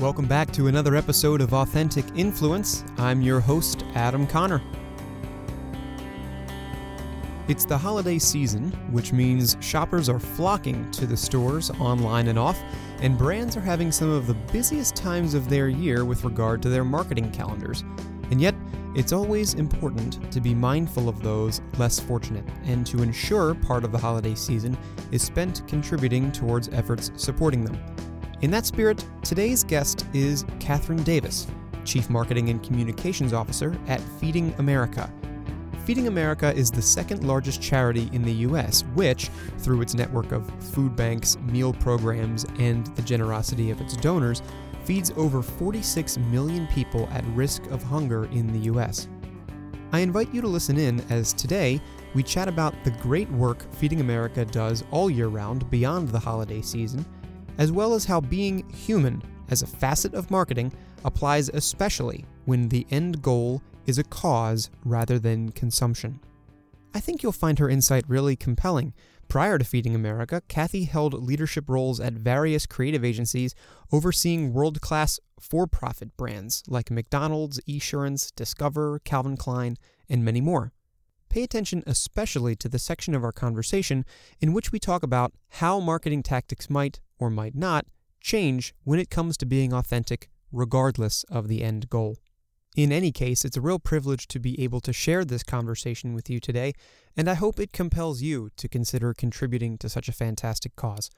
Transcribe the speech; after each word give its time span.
Welcome 0.00 0.26
back 0.26 0.50
to 0.54 0.66
another 0.66 0.96
episode 0.96 1.40
of 1.40 1.54
Authentic 1.54 2.04
Influence. 2.16 2.82
I'm 2.98 3.22
your 3.22 3.38
host, 3.38 3.84
Adam 3.94 4.26
Conner. 4.26 4.60
It's 7.46 7.64
the 7.64 7.78
holiday 7.78 8.18
season, 8.18 8.72
which 8.90 9.12
means 9.12 9.56
shoppers 9.60 10.08
are 10.08 10.18
flocking 10.18 10.90
to 10.90 11.06
the 11.06 11.16
stores 11.16 11.70
online 11.78 12.26
and 12.26 12.36
off, 12.36 12.60
and 13.02 13.16
brands 13.16 13.56
are 13.56 13.60
having 13.60 13.92
some 13.92 14.10
of 14.10 14.26
the 14.26 14.34
busiest 14.34 14.96
times 14.96 15.32
of 15.32 15.48
their 15.48 15.68
year 15.68 16.04
with 16.04 16.24
regard 16.24 16.60
to 16.62 16.68
their 16.68 16.84
marketing 16.84 17.30
calendars. 17.30 17.84
And 18.32 18.40
yet, 18.40 18.56
it's 18.96 19.12
always 19.12 19.54
important 19.54 20.30
to 20.32 20.40
be 20.40 20.56
mindful 20.56 21.08
of 21.08 21.22
those 21.22 21.62
less 21.78 22.00
fortunate 22.00 22.44
and 22.64 22.84
to 22.88 23.00
ensure 23.00 23.54
part 23.54 23.84
of 23.84 23.92
the 23.92 23.98
holiday 23.98 24.34
season 24.34 24.76
is 25.12 25.22
spent 25.22 25.66
contributing 25.68 26.32
towards 26.32 26.68
efforts 26.70 27.12
supporting 27.14 27.64
them. 27.64 27.78
In 28.44 28.50
that 28.50 28.66
spirit, 28.66 29.02
today's 29.22 29.64
guest 29.64 30.04
is 30.12 30.44
Catherine 30.60 31.02
Davis, 31.02 31.46
Chief 31.86 32.10
Marketing 32.10 32.50
and 32.50 32.62
Communications 32.62 33.32
Officer 33.32 33.74
at 33.86 34.02
Feeding 34.20 34.54
America. 34.58 35.10
Feeding 35.86 36.08
America 36.08 36.52
is 36.54 36.70
the 36.70 36.82
second 36.82 37.26
largest 37.26 37.62
charity 37.62 38.10
in 38.12 38.22
the 38.22 38.34
U.S., 38.48 38.84
which, 38.92 39.30
through 39.60 39.80
its 39.80 39.94
network 39.94 40.30
of 40.30 40.46
food 40.62 40.94
banks, 40.94 41.38
meal 41.38 41.72
programs, 41.72 42.44
and 42.58 42.86
the 42.88 43.00
generosity 43.00 43.70
of 43.70 43.80
its 43.80 43.96
donors, 43.96 44.42
feeds 44.84 45.10
over 45.16 45.40
46 45.40 46.18
million 46.18 46.66
people 46.66 47.08
at 47.12 47.24
risk 47.28 47.64
of 47.68 47.82
hunger 47.82 48.26
in 48.26 48.52
the 48.52 48.66
U.S. 48.66 49.08
I 49.90 50.00
invite 50.00 50.34
you 50.34 50.42
to 50.42 50.48
listen 50.48 50.76
in 50.76 51.00
as 51.08 51.32
today 51.32 51.80
we 52.12 52.22
chat 52.22 52.48
about 52.48 52.74
the 52.84 52.90
great 52.90 53.30
work 53.30 53.64
Feeding 53.72 54.02
America 54.02 54.44
does 54.44 54.84
all 54.90 55.08
year 55.08 55.28
round 55.28 55.70
beyond 55.70 56.10
the 56.10 56.18
holiday 56.18 56.60
season, 56.60 57.06
as 57.58 57.72
well 57.72 57.94
as 57.94 58.04
how 58.04 58.20
being 58.20 58.68
human 58.70 59.22
as 59.50 59.62
a 59.62 59.66
facet 59.66 60.14
of 60.14 60.30
marketing 60.30 60.72
applies 61.04 61.48
especially 61.50 62.24
when 62.44 62.68
the 62.68 62.86
end 62.90 63.20
goal 63.22 63.62
is 63.86 63.98
a 63.98 64.04
cause 64.04 64.70
rather 64.84 65.18
than 65.18 65.50
consumption. 65.50 66.18
I 66.94 67.00
think 67.00 67.22
you'll 67.22 67.32
find 67.32 67.58
her 67.58 67.68
insight 67.68 68.04
really 68.08 68.36
compelling 68.36 68.94
Prior 69.28 69.58
to 69.58 69.64
Feeding 69.64 69.94
America, 69.94 70.42
Cathy 70.48 70.84
held 70.84 71.14
leadership 71.14 71.68
roles 71.68 72.00
at 72.00 72.12
various 72.12 72.66
creative 72.66 73.04
agencies 73.04 73.54
overseeing 73.92 74.52
world 74.52 74.80
class 74.80 75.18
for 75.40 75.66
profit 75.66 76.16
brands 76.16 76.62
like 76.68 76.90
McDonald's, 76.90 77.60
Esurance, 77.66 78.30
Discover, 78.34 79.00
Calvin 79.00 79.36
Klein, 79.36 79.76
and 80.08 80.24
many 80.24 80.40
more. 80.40 80.72
Pay 81.28 81.42
attention 81.42 81.82
especially 81.86 82.54
to 82.56 82.68
the 82.68 82.78
section 82.78 83.14
of 83.14 83.24
our 83.24 83.32
conversation 83.32 84.04
in 84.40 84.52
which 84.52 84.70
we 84.70 84.78
talk 84.78 85.02
about 85.02 85.32
how 85.48 85.80
marketing 85.80 86.22
tactics 86.22 86.70
might, 86.70 87.00
or 87.18 87.30
might 87.30 87.54
not, 87.54 87.86
change 88.20 88.74
when 88.84 88.98
it 88.98 89.10
comes 89.10 89.36
to 89.36 89.46
being 89.46 89.72
authentic, 89.72 90.28
regardless 90.50 91.24
of 91.24 91.48
the 91.48 91.62
end 91.62 91.90
goal. 91.90 92.16
In 92.76 92.90
any 92.90 93.12
case, 93.12 93.44
it's 93.44 93.56
a 93.56 93.60
real 93.60 93.78
privilege 93.78 94.26
to 94.28 94.40
be 94.40 94.60
able 94.60 94.80
to 94.80 94.92
share 94.92 95.24
this 95.24 95.44
conversation 95.44 96.12
with 96.12 96.28
you 96.28 96.40
today, 96.40 96.72
and 97.16 97.28
I 97.28 97.34
hope 97.34 97.60
it 97.60 97.72
compels 97.72 98.20
you 98.20 98.50
to 98.56 98.68
consider 98.68 99.14
contributing 99.14 99.78
to 99.78 99.88
such 99.88 100.08
a 100.08 100.12
fantastic 100.12 100.74
cause. 100.74 101.10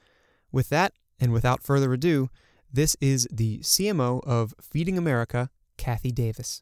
With 0.51 0.69
that, 0.69 0.93
and 1.19 1.33
without 1.33 1.63
further 1.63 1.93
ado, 1.93 2.29
this 2.71 2.95
is 3.01 3.27
the 3.31 3.59
CMO 3.59 4.23
of 4.23 4.53
Feeding 4.61 4.97
America, 4.97 5.49
Cathy 5.77 6.11
Davis. 6.11 6.61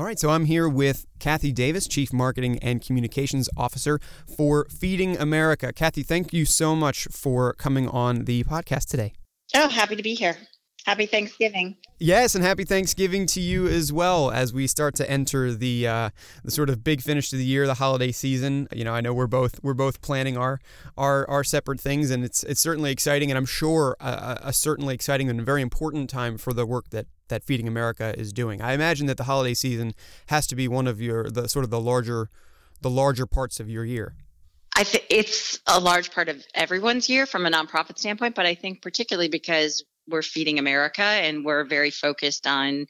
All 0.00 0.06
right, 0.06 0.18
so 0.18 0.30
I'm 0.30 0.46
here 0.46 0.66
with 0.66 1.04
Cathy 1.18 1.52
Davis, 1.52 1.86
Chief 1.86 2.10
Marketing 2.10 2.58
and 2.60 2.80
Communications 2.80 3.50
Officer 3.54 4.00
for 4.34 4.66
Feeding 4.70 5.18
America. 5.18 5.74
Cathy, 5.74 6.02
thank 6.02 6.32
you 6.32 6.46
so 6.46 6.74
much 6.74 7.06
for 7.10 7.52
coming 7.52 7.86
on 7.86 8.24
the 8.24 8.42
podcast 8.44 8.88
today. 8.88 9.12
Oh, 9.54 9.68
happy 9.68 9.96
to 9.96 10.02
be 10.02 10.14
here. 10.14 10.38
Happy 10.86 11.04
Thanksgiving. 11.04 11.76
Yes, 11.98 12.34
and 12.34 12.42
happy 12.42 12.64
Thanksgiving 12.64 13.26
to 13.26 13.42
you 13.42 13.68
as 13.68 13.92
well 13.92 14.30
as 14.30 14.54
we 14.54 14.66
start 14.66 14.94
to 14.94 15.10
enter 15.10 15.52
the 15.52 15.86
uh, 15.86 16.10
the 16.42 16.50
sort 16.50 16.70
of 16.70 16.82
big 16.82 17.02
finish 17.02 17.28
to 17.28 17.36
the 17.36 17.44
year, 17.44 17.66
the 17.66 17.74
holiday 17.74 18.10
season. 18.10 18.68
You 18.72 18.84
know, 18.84 18.94
I 18.94 19.02
know 19.02 19.12
we're 19.12 19.26
both 19.26 19.62
we're 19.62 19.74
both 19.74 20.00
planning 20.00 20.38
our 20.38 20.60
our, 20.96 21.28
our 21.28 21.44
separate 21.44 21.78
things, 21.78 22.10
and 22.10 22.24
it's 22.24 22.42
it's 22.44 22.62
certainly 22.62 22.90
exciting, 22.90 23.30
and 23.30 23.36
I'm 23.36 23.44
sure 23.44 23.98
a, 24.00 24.38
a 24.44 24.52
certainly 24.54 24.94
exciting 24.94 25.28
and 25.28 25.44
very 25.44 25.60
important 25.60 26.08
time 26.08 26.38
for 26.38 26.54
the 26.54 26.64
work 26.64 26.88
that 26.88 27.06
that 27.30 27.42
Feeding 27.42 27.66
America 27.66 28.14
is 28.16 28.32
doing. 28.32 28.60
I 28.60 28.74
imagine 28.74 29.06
that 29.06 29.16
the 29.16 29.24
holiday 29.24 29.54
season 29.54 29.94
has 30.26 30.46
to 30.48 30.54
be 30.54 30.68
one 30.68 30.86
of 30.86 31.00
your 31.00 31.30
the 31.30 31.48
sort 31.48 31.64
of 31.64 31.70
the 31.70 31.80
larger 31.80 32.28
the 32.80 32.90
larger 32.90 33.26
parts 33.26 33.58
of 33.58 33.68
your 33.68 33.84
year. 33.84 34.14
I 34.76 34.84
think 34.84 35.04
it's 35.10 35.58
a 35.66 35.80
large 35.80 36.12
part 36.12 36.28
of 36.28 36.44
everyone's 36.54 37.08
year 37.08 37.26
from 37.26 37.44
a 37.44 37.50
nonprofit 37.50 37.98
standpoint, 37.98 38.34
but 38.34 38.46
I 38.46 38.54
think 38.54 38.82
particularly 38.82 39.28
because 39.28 39.84
we're 40.08 40.22
feeding 40.22 40.58
America 40.58 41.02
and 41.02 41.44
we're 41.44 41.64
very 41.64 41.90
focused 41.90 42.46
on 42.46 42.86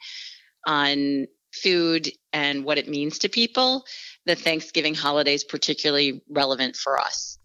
on 0.67 1.27
food 1.53 2.11
and 2.33 2.65
what 2.65 2.79
it 2.79 2.89
means 2.89 3.19
to 3.21 3.29
people. 3.29 3.85
The 4.27 4.37
Thanksgiving 4.37 4.95
holiday 4.95 5.35
is 5.35 5.45
particularly 5.45 6.23
relevant 6.31 6.77
for 6.77 7.01
us. 7.01 7.40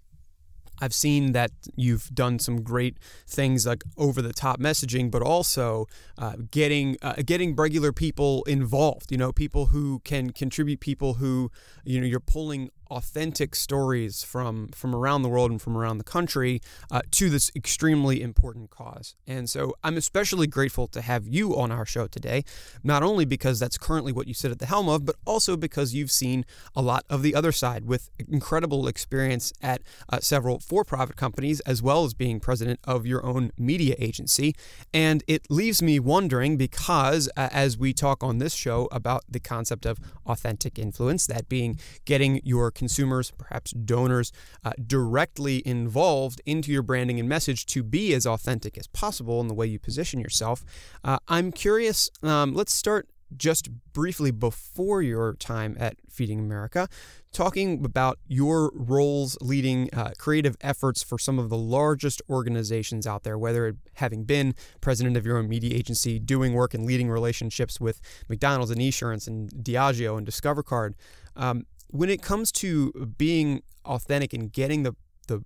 I've 0.82 0.94
seen 0.94 1.32
that 1.34 1.52
you've 1.76 2.10
done 2.14 2.40
some 2.40 2.62
great 2.62 2.98
things 3.28 3.66
like 3.66 3.84
over 3.98 4.22
the 4.22 4.34
top 4.34 4.60
messaging, 4.60 5.10
but 5.10 5.22
also 5.22 5.88
uh, 6.18 6.34
getting 6.52 6.98
uh, 7.02 7.16
getting 7.26 7.56
regular 7.56 7.92
people 7.92 8.44
involved. 8.44 9.12
You 9.12 9.18
know, 9.18 9.32
people 9.32 9.68
who 9.68 10.00
can 10.04 10.32
contribute, 10.32 10.80
people 10.80 11.16
who 11.16 11.52
you 11.84 12.00
know 12.00 12.08
you're 12.08 12.20
pulling 12.20 12.72
authentic 12.90 13.56
stories 13.56 14.24
from 14.24 14.70
from 14.70 14.96
around 14.96 15.22
the 15.22 15.30
world 15.30 15.52
and 15.52 15.62
from 15.62 15.78
around 15.78 15.98
the 15.98 16.04
country 16.04 16.62
uh, 16.92 17.02
to 17.12 17.30
this 17.30 17.52
extremely 17.56 18.22
important 18.22 18.70
cause. 18.70 19.16
And 19.28 19.50
so 19.50 19.74
I'm 19.84 19.98
especially 19.98 20.48
grateful 20.48 20.88
to 20.88 21.02
have 21.02 21.28
you 21.28 21.56
on 21.56 21.72
our 21.72 21.86
show 21.86 22.08
today, 22.08 22.44
not 22.84 23.04
only 23.04 23.26
because 23.26 23.60
that's 23.60 23.78
currently 23.78 24.12
what 24.12 24.28
you 24.28 24.34
sit 24.34 24.52
at 24.52 24.60
the 24.60 24.66
helm 24.66 24.88
of, 24.90 25.06
but 25.06 25.16
also 25.26 25.58
because 25.58 25.94
you've 25.94 26.12
seen 26.12 26.46
a 26.76 26.82
lot 26.82 27.06
of 27.10 27.22
the 27.22 27.36
other 27.36 27.52
side 27.52 27.86
with 27.86 28.10
incredible 28.28 28.88
experience 28.88 29.54
at 29.62 29.82
uh, 30.10 30.20
several 30.20 30.60
for-profit 30.60 31.16
companies 31.16 31.60
as 31.62 31.82
well 31.82 32.04
as 32.04 32.14
being 32.14 32.40
president 32.40 32.80
of 32.84 33.06
your 33.06 33.26
own 33.26 33.52
media 33.58 33.96
agency. 34.00 34.56
And 34.94 35.24
it 35.28 35.50
leaves 35.50 35.82
me 35.82 36.00
wondering 36.00 36.58
because 36.58 37.30
uh, 37.36 37.50
as 37.52 37.78
we 37.78 37.94
talk 37.94 38.24
on 38.24 38.38
this 38.38 38.54
show 38.54 38.88
about 38.92 39.24
the 39.30 39.40
concept 39.40 39.86
of 39.86 40.00
authentic 40.26 40.78
influence, 40.78 41.28
that 41.28 41.50
being 41.50 41.80
getting 42.06 42.42
your 42.44 42.72
consumers, 42.86 43.32
perhaps 43.32 43.72
donors, 43.72 44.32
uh, 44.64 44.74
directly 44.86 45.64
involved 45.66 46.40
into 46.46 46.72
your 46.72 46.84
branding 46.84 47.20
and 47.20 47.28
message 47.28 47.66
to 47.66 47.82
be 47.82 48.14
as 48.14 48.28
authentic 48.28 48.78
as 48.78 48.86
possible 48.88 49.42
in 49.42 49.48
the 49.48 49.56
way 49.56 49.66
you 49.66 49.80
position 49.80 50.20
yourself. 50.20 50.64
Uh, 51.04 51.18
I'm 51.28 51.52
curious, 51.52 52.12
um, 52.22 52.54
let's 52.54 52.72
start 52.72 53.10
just 53.36 53.70
briefly 53.92 54.32
before 54.32 55.02
your 55.02 55.34
time 55.34 55.76
at 55.80 55.96
Feeding 56.10 56.40
America, 56.40 56.88
talking 57.32 57.84
about 57.84 58.20
your 58.28 58.72
roles 58.76 59.36
leading 59.42 59.90
uh, 59.94 60.12
creative 60.20 60.56
efforts 60.62 61.02
for 61.02 61.18
some 61.18 61.40
of 61.40 61.50
the 61.50 61.58
largest 61.58 62.22
organizations 62.30 63.08
out 63.08 63.24
there, 63.24 63.38
whether 63.38 63.68
it 63.68 63.76
having 63.96 64.26
been 64.26 64.54
president 64.80 65.18
of 65.18 65.26
your 65.26 65.38
own 65.40 65.50
media 65.50 65.76
agency, 65.76 66.20
doing 66.20 66.54
work 66.54 66.76
and 66.76 66.86
leading 66.86 67.10
relationships 67.10 67.82
with 67.82 68.00
McDonald's 68.30 68.72
and 68.72 68.80
Esurance 68.80 69.28
and 69.28 69.50
Diageo 69.50 70.18
and 70.18 70.26
Discover 70.26 70.64
Card. 70.64 70.96
Um, 71.36 71.66
when 71.96 72.10
it 72.10 72.22
comes 72.22 72.52
to 72.52 72.92
being 73.18 73.62
authentic 73.86 74.34
and 74.34 74.52
getting 74.52 74.84
the 74.84 74.96
the 75.28 75.44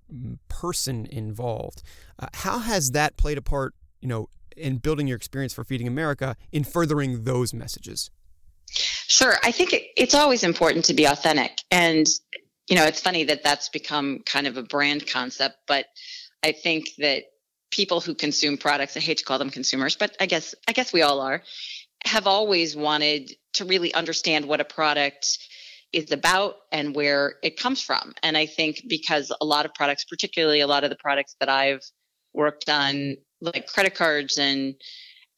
person 0.50 1.06
involved, 1.06 1.82
uh, 2.20 2.28
how 2.34 2.60
has 2.60 2.92
that 2.92 3.16
played 3.16 3.38
a 3.38 3.42
part, 3.42 3.74
you 4.02 4.10
know, 4.10 4.28
in 4.58 4.76
building 4.76 5.08
your 5.08 5.16
experience 5.16 5.54
for 5.54 5.64
Feeding 5.64 5.88
America 5.88 6.36
in 6.52 6.66
furthering 6.66 7.24
those 7.24 7.54
messages? 7.54 8.12
Sure, 8.68 9.38
I 9.42 9.52
think 9.52 9.72
it, 9.72 9.84
it's 9.96 10.14
always 10.14 10.44
important 10.44 10.84
to 10.86 10.94
be 10.94 11.06
authentic, 11.06 11.60
and 11.72 12.06
you 12.68 12.76
know, 12.76 12.84
it's 12.84 13.02
funny 13.02 13.24
that 13.26 13.44
that's 13.44 13.70
become 13.70 14.20
kind 14.26 14.48
of 14.48 14.58
a 14.58 14.64
brand 14.64 15.08
concept, 15.08 15.56
but 15.66 15.86
I 16.44 16.52
think 16.52 16.90
that 16.98 17.24
people 17.72 18.02
who 18.02 18.14
consume 18.16 18.58
products, 18.58 18.98
I 18.98 19.00
hate 19.00 19.18
to 19.20 19.24
call 19.24 19.40
them 19.40 19.50
consumers, 19.50 19.96
but 19.96 20.16
I 20.20 20.26
guess 20.26 20.56
I 20.68 20.74
guess 20.74 20.92
we 20.92 21.02
all 21.02 21.22
are, 21.22 21.42
have 22.06 22.28
always 22.28 22.76
wanted 22.76 23.32
to 23.54 23.66
really 23.66 23.94
understand 23.94 24.46
what 24.46 24.62
a 24.62 24.66
product 24.66 25.40
is 25.92 26.12
about 26.12 26.56
and 26.72 26.96
where 26.96 27.36
it 27.44 27.60
comes 27.60 27.82
from. 27.82 28.14
And 28.24 28.38
I 28.38 28.46
think 28.46 28.84
because 28.88 29.32
a 29.42 29.46
lot 29.46 29.66
of 29.66 29.74
products, 29.74 30.06
particularly 30.06 30.60
a 30.60 30.68
lot 30.68 30.84
of 30.84 30.90
the 30.90 30.98
products 30.98 31.36
that 31.40 31.50
I've 31.50 31.84
worked 32.34 32.70
on, 32.70 33.18
like 33.42 33.68
credit 33.68 33.96
cards 33.96 34.38
and 34.38 34.76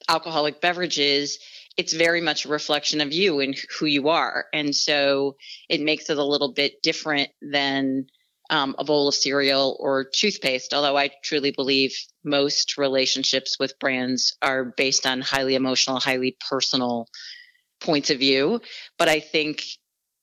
alcoholic 0.09 0.61
beverages, 0.61 1.39
it's 1.77 1.93
very 1.93 2.21
much 2.21 2.45
a 2.45 2.49
reflection 2.49 2.99
of 3.01 3.13
you 3.13 3.39
and 3.39 3.55
who 3.79 3.85
you 3.85 4.09
are. 4.09 4.45
And 4.53 4.75
so 4.75 5.37
it 5.69 5.81
makes 5.81 6.09
it 6.09 6.17
a 6.17 6.23
little 6.23 6.51
bit 6.53 6.81
different 6.83 7.29
than 7.41 8.07
um, 8.49 8.75
a 8.77 8.83
bowl 8.83 9.07
of 9.07 9.15
cereal 9.15 9.77
or 9.79 10.03
toothpaste, 10.03 10.73
although 10.73 10.97
I 10.97 11.11
truly 11.23 11.51
believe 11.51 11.95
most 12.25 12.77
relationships 12.77 13.55
with 13.57 13.79
brands 13.79 14.35
are 14.41 14.65
based 14.65 15.07
on 15.07 15.21
highly 15.21 15.55
emotional, 15.55 15.99
highly 15.99 16.35
personal 16.49 17.07
points 17.79 18.09
of 18.09 18.19
view. 18.19 18.59
But 18.97 19.07
I 19.07 19.21
think 19.21 19.63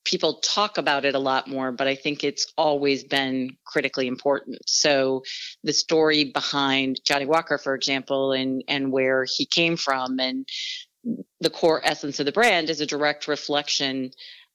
people 0.08 0.34
talk 0.40 0.78
about 0.78 1.04
it 1.04 1.14
a 1.14 1.18
lot 1.18 1.48
more, 1.48 1.70
but 1.70 1.86
I 1.86 1.94
think 1.94 2.24
it's 2.24 2.50
always 2.56 3.04
been 3.04 3.56
critically 3.66 4.06
important. 4.06 4.56
So 4.66 5.22
the 5.62 5.72
story 5.74 6.24
behind 6.24 7.00
Johnnie 7.04 7.26
Walker, 7.26 7.58
for 7.58 7.74
example, 7.74 8.32
and 8.32 8.64
and 8.68 8.90
where 8.90 9.26
he 9.28 9.44
came 9.44 9.76
from 9.76 10.18
and 10.18 10.48
the 11.40 11.50
core 11.50 11.82
essence 11.84 12.20
of 12.20 12.26
the 12.26 12.32
brand 12.32 12.70
is 12.70 12.80
a 12.80 12.86
direct 12.86 13.28
reflection 13.28 14.10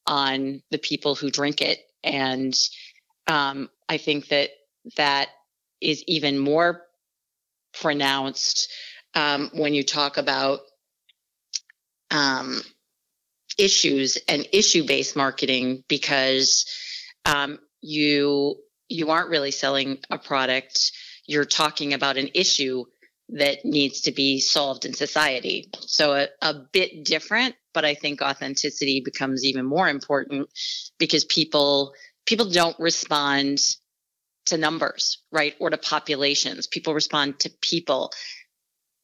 on 0.08 0.62
the 0.72 0.80
people 0.80 1.16
who 1.16 1.30
drink 1.30 1.62
it. 1.62 1.80
And 2.04 2.54
um, 3.28 3.70
I 3.88 3.98
think 3.98 4.30
that 4.30 4.50
that 4.98 5.30
is 5.82 6.04
even 6.08 6.40
more 6.40 6.82
pronounced 7.80 8.72
um, 9.14 9.52
when 9.54 9.74
you 9.74 9.84
talk 9.84 10.18
about 10.18 10.62
um, 12.12 12.62
issues 13.58 14.18
and 14.28 14.48
issue 14.52 14.86
based 14.86 15.16
marketing 15.16 15.84
because 15.88 16.66
um, 17.26 17.60
you 17.82 18.56
you 18.90 19.10
aren't 19.10 19.30
really 19.30 19.52
selling 19.52 20.00
a 20.10 20.18
product. 20.18 20.92
You're 21.26 21.46
talking 21.46 21.94
about 21.94 22.18
an 22.18 22.30
issue 22.34 22.86
that 23.30 23.64
needs 23.64 24.02
to 24.02 24.12
be 24.12 24.40
solved 24.40 24.86
in 24.86 24.94
society. 24.94 25.70
So 25.80 26.14
a, 26.14 26.28
a 26.42 26.54
bit 26.72 27.06
different 27.06 27.56
but 27.74 27.84
i 27.84 27.96
think 27.96 28.22
authenticity 28.22 29.02
becomes 29.04 29.44
even 29.44 29.66
more 29.66 29.90
important 29.90 30.48
because 31.00 31.26
people 31.26 31.94
people 32.26 32.50
don't 32.50 32.80
respond 32.80 33.60
to 34.46 34.58
numbers 34.58 35.20
right 35.32 35.56
or 35.60 35.70
to 35.70 35.78
populations. 35.78 36.68
People 36.68 36.94
respond 36.94 37.40
to 37.40 37.50
people. 37.62 38.12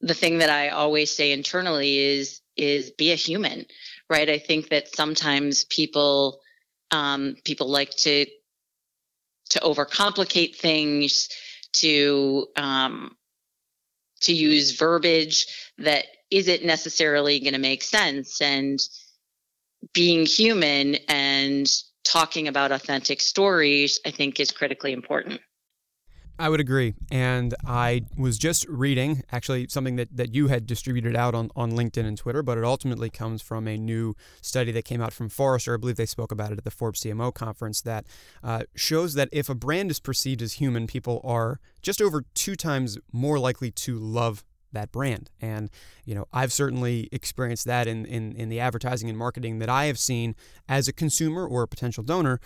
The 0.02 0.14
thing 0.14 0.40
that 0.40 0.50
i 0.50 0.70
always 0.70 1.12
say 1.14 1.32
internally 1.32 1.98
is 1.98 2.42
is 2.56 2.92
be 2.92 3.12
a 3.12 3.16
human 3.16 3.66
right? 4.10 4.30
I 4.30 4.40
think 4.40 4.70
that 4.70 4.94
sometimes 4.96 5.66
people 5.66 6.42
um, 6.92 7.36
people 7.44 7.70
like 7.70 7.92
to 7.98 8.26
to 9.52 9.60
overcomplicate 9.60 10.56
things, 10.56 11.30
to 11.74 12.48
um, 12.56 13.16
to 14.22 14.34
use 14.34 14.72
verbiage 14.72 15.48
that 15.78 16.06
isn't 16.30 16.64
necessarily 16.64 17.40
going 17.40 17.54
to 17.54 17.60
make 17.60 17.84
sense, 17.84 18.42
and 18.42 18.80
being 19.94 20.26
human 20.26 20.96
and 21.08 21.72
talking 22.04 22.48
about 22.48 22.72
authentic 22.72 23.22
stories, 23.22 24.00
I 24.06 24.12
think, 24.12 24.40
is 24.40 24.52
critically 24.52 24.94
important. 24.94 25.42
I 26.40 26.48
would 26.48 26.62
agree. 26.62 26.94
And 27.12 27.54
I 27.66 28.06
was 28.18 28.38
just 28.38 28.66
reading 28.70 29.24
actually 29.30 29.68
something 29.68 29.98
that, 29.98 30.16
that 30.16 30.34
you 30.34 30.48
had 30.48 30.66
distributed 30.66 31.14
out 31.14 31.36
on, 31.36 31.52
on 31.54 31.74
LinkedIn 31.74 32.06
and 32.06 32.18
Twitter, 32.18 32.42
but 32.42 32.58
it 32.58 32.64
ultimately 32.64 33.10
comes 33.10 33.42
from 33.42 33.68
a 33.68 33.78
new 33.78 34.16
study 34.42 34.72
that 34.72 34.86
came 34.86 35.02
out 35.02 35.12
from 35.12 35.28
Forrester. 35.28 35.74
I 35.74 35.78
believe 35.78 35.98
they 35.98 36.06
spoke 36.06 36.32
about 36.32 36.54
it 36.54 36.58
at 36.58 36.64
the 36.64 36.72
Forbes 36.72 37.02
CMO 37.02 37.34
conference 37.34 37.82
that 37.82 38.06
uh, 38.42 38.64
shows 38.74 39.16
that 39.16 39.28
if 39.34 39.50
a 39.50 39.56
brand 39.56 39.92
is 39.92 40.00
perceived 40.00 40.42
as 40.42 40.54
human, 40.54 40.88
people 40.88 41.20
are 41.26 41.60
just 41.82 42.02
over 42.02 42.24
two 42.36 42.56
times 42.56 42.98
more 43.12 43.38
likely 43.38 43.70
to 43.72 44.00
love 44.00 44.46
that 44.72 44.94
brand. 44.94 45.30
And, 45.42 45.70
you 46.06 46.16
know, 46.16 46.26
I've 46.32 46.54
certainly 46.54 47.10
experienced 47.12 47.66
that 47.66 47.86
in, 47.86 48.06
in, 48.06 48.32
in 48.34 48.48
the 48.48 48.62
advertising 48.62 49.10
and 49.10 49.18
marketing 49.18 49.60
that 49.60 49.70
I 49.70 49.86
have 49.86 50.00
seen 50.00 50.36
as 50.70 50.88
a 50.88 50.94
consumer 50.94 51.46
or 51.46 51.64
a 51.64 51.68
potential 51.68 52.04
donor. 52.04 52.40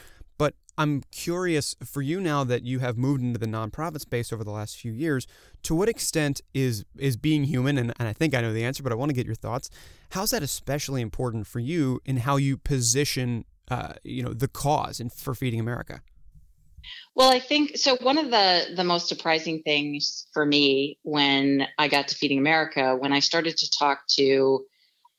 But 0.44 0.56
I'm 0.78 1.04
curious 1.10 1.74
for 1.86 2.01
you 2.01 2.19
now 2.19 2.44
that 2.44 2.63
you 2.63 2.80
have 2.80 2.98
moved 2.98 3.22
into 3.22 3.40
the 3.40 3.45
nonprofit 3.45 4.01
space 4.01 4.34
over 4.34 4.44
the 4.44 4.51
last 4.51 4.75
few 4.75 4.92
years, 4.92 5.25
to 5.62 5.74
what 5.74 5.88
extent 5.88 6.42
is 6.54 6.84
is 6.98 7.16
being 7.16 7.45
human, 7.45 7.78
and, 7.78 7.94
and 7.98 8.10
I 8.10 8.12
think 8.12 8.36
I 8.36 8.42
know 8.42 8.51
the 8.51 8.66
answer, 8.66 8.84
but 8.84 8.92
I 8.92 8.95
want 8.95 9.07
to 9.07 9.16
get 9.16 9.25
your 9.25 9.36
thoughts. 9.36 9.69
How's 10.10 10.31
that 10.31 10.44
especially 10.44 11.01
important 11.01 11.48
for 11.48 11.62
you 11.62 12.01
in 12.04 12.18
how 12.18 12.36
you 12.36 12.57
position 12.57 13.45
uh, 13.69 13.94
you 14.04 14.22
know, 14.22 14.34
the 14.34 14.50
cause 14.50 15.00
in, 15.00 15.10
for 15.10 15.34
Feeding 15.34 15.62
America? 15.62 16.01
Well, 17.16 17.31
I 17.31 17.40
think 17.40 17.78
so. 17.78 17.95
One 18.01 18.18
of 18.18 18.30
the 18.30 18.74
the 18.75 18.84
most 18.84 19.07
surprising 19.07 19.62
things 19.62 20.28
for 20.34 20.45
me 20.45 21.00
when 21.04 21.68
I 21.78 21.88
got 21.88 22.10
to 22.10 22.16
Feeding 22.16 22.40
America, 22.40 22.98
when 22.98 23.13
I 23.13 23.19
started 23.19 23.56
to 23.56 23.72
talk 23.80 24.00
to 24.18 24.66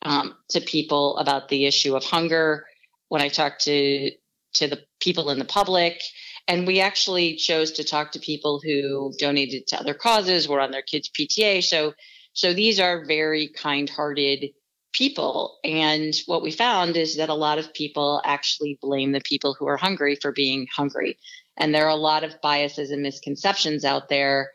um, 0.03 0.35
to 0.51 0.61
people 0.61 1.17
about 1.17 1.49
the 1.49 1.65
issue 1.65 1.97
of 1.97 2.05
hunger, 2.05 2.67
when 3.09 3.23
I 3.23 3.29
talked 3.29 3.65
to 3.65 4.11
to 4.55 4.67
the 4.67 4.83
people 5.01 5.31
in 5.31 5.39
the 5.39 5.45
public. 5.45 6.01
And 6.47 6.67
we 6.67 6.81
actually 6.81 7.37
chose 7.37 7.73
to 7.73 7.85
talk 7.85 8.13
to 8.13 8.19
people 8.19 8.61
who 8.63 9.13
donated 9.19 9.67
to 9.69 9.81
other 9.81 9.95
causes, 9.95 10.49
were 10.49 10.61
on 10.61 10.71
their 10.71 10.83
kids' 10.83 11.11
PTA. 11.11 11.63
So, 11.63 11.95
so 12.33 12.53
these 12.53 12.79
are 12.81 13.07
very 13.07 13.49
kind-hearted 13.49 14.51
people. 14.93 15.59
And 15.65 16.15
what 16.27 16.43
we 16.43 16.51
found 16.51 16.97
is 16.97 17.17
that 17.17 17.29
a 17.29 17.35
lot 17.35 17.59
of 17.59 17.75
people 17.75 18.23
actually 18.25 18.79
blame 18.81 19.13
the 19.13 19.21
people 19.21 19.55
who 19.59 19.67
are 19.67 19.77
hungry 19.77 20.17
for 20.17 20.33
being 20.33 20.67
hungry. 20.75 21.19
And 21.57 21.75
there 21.75 21.87
are 21.87 21.91
a 21.91 21.97
lot 21.97 22.25
of 22.25 22.41
biases 22.41 22.91
and 22.91 23.03
misconceptions 23.03 23.85
out 23.85 24.09
there. 24.09 24.53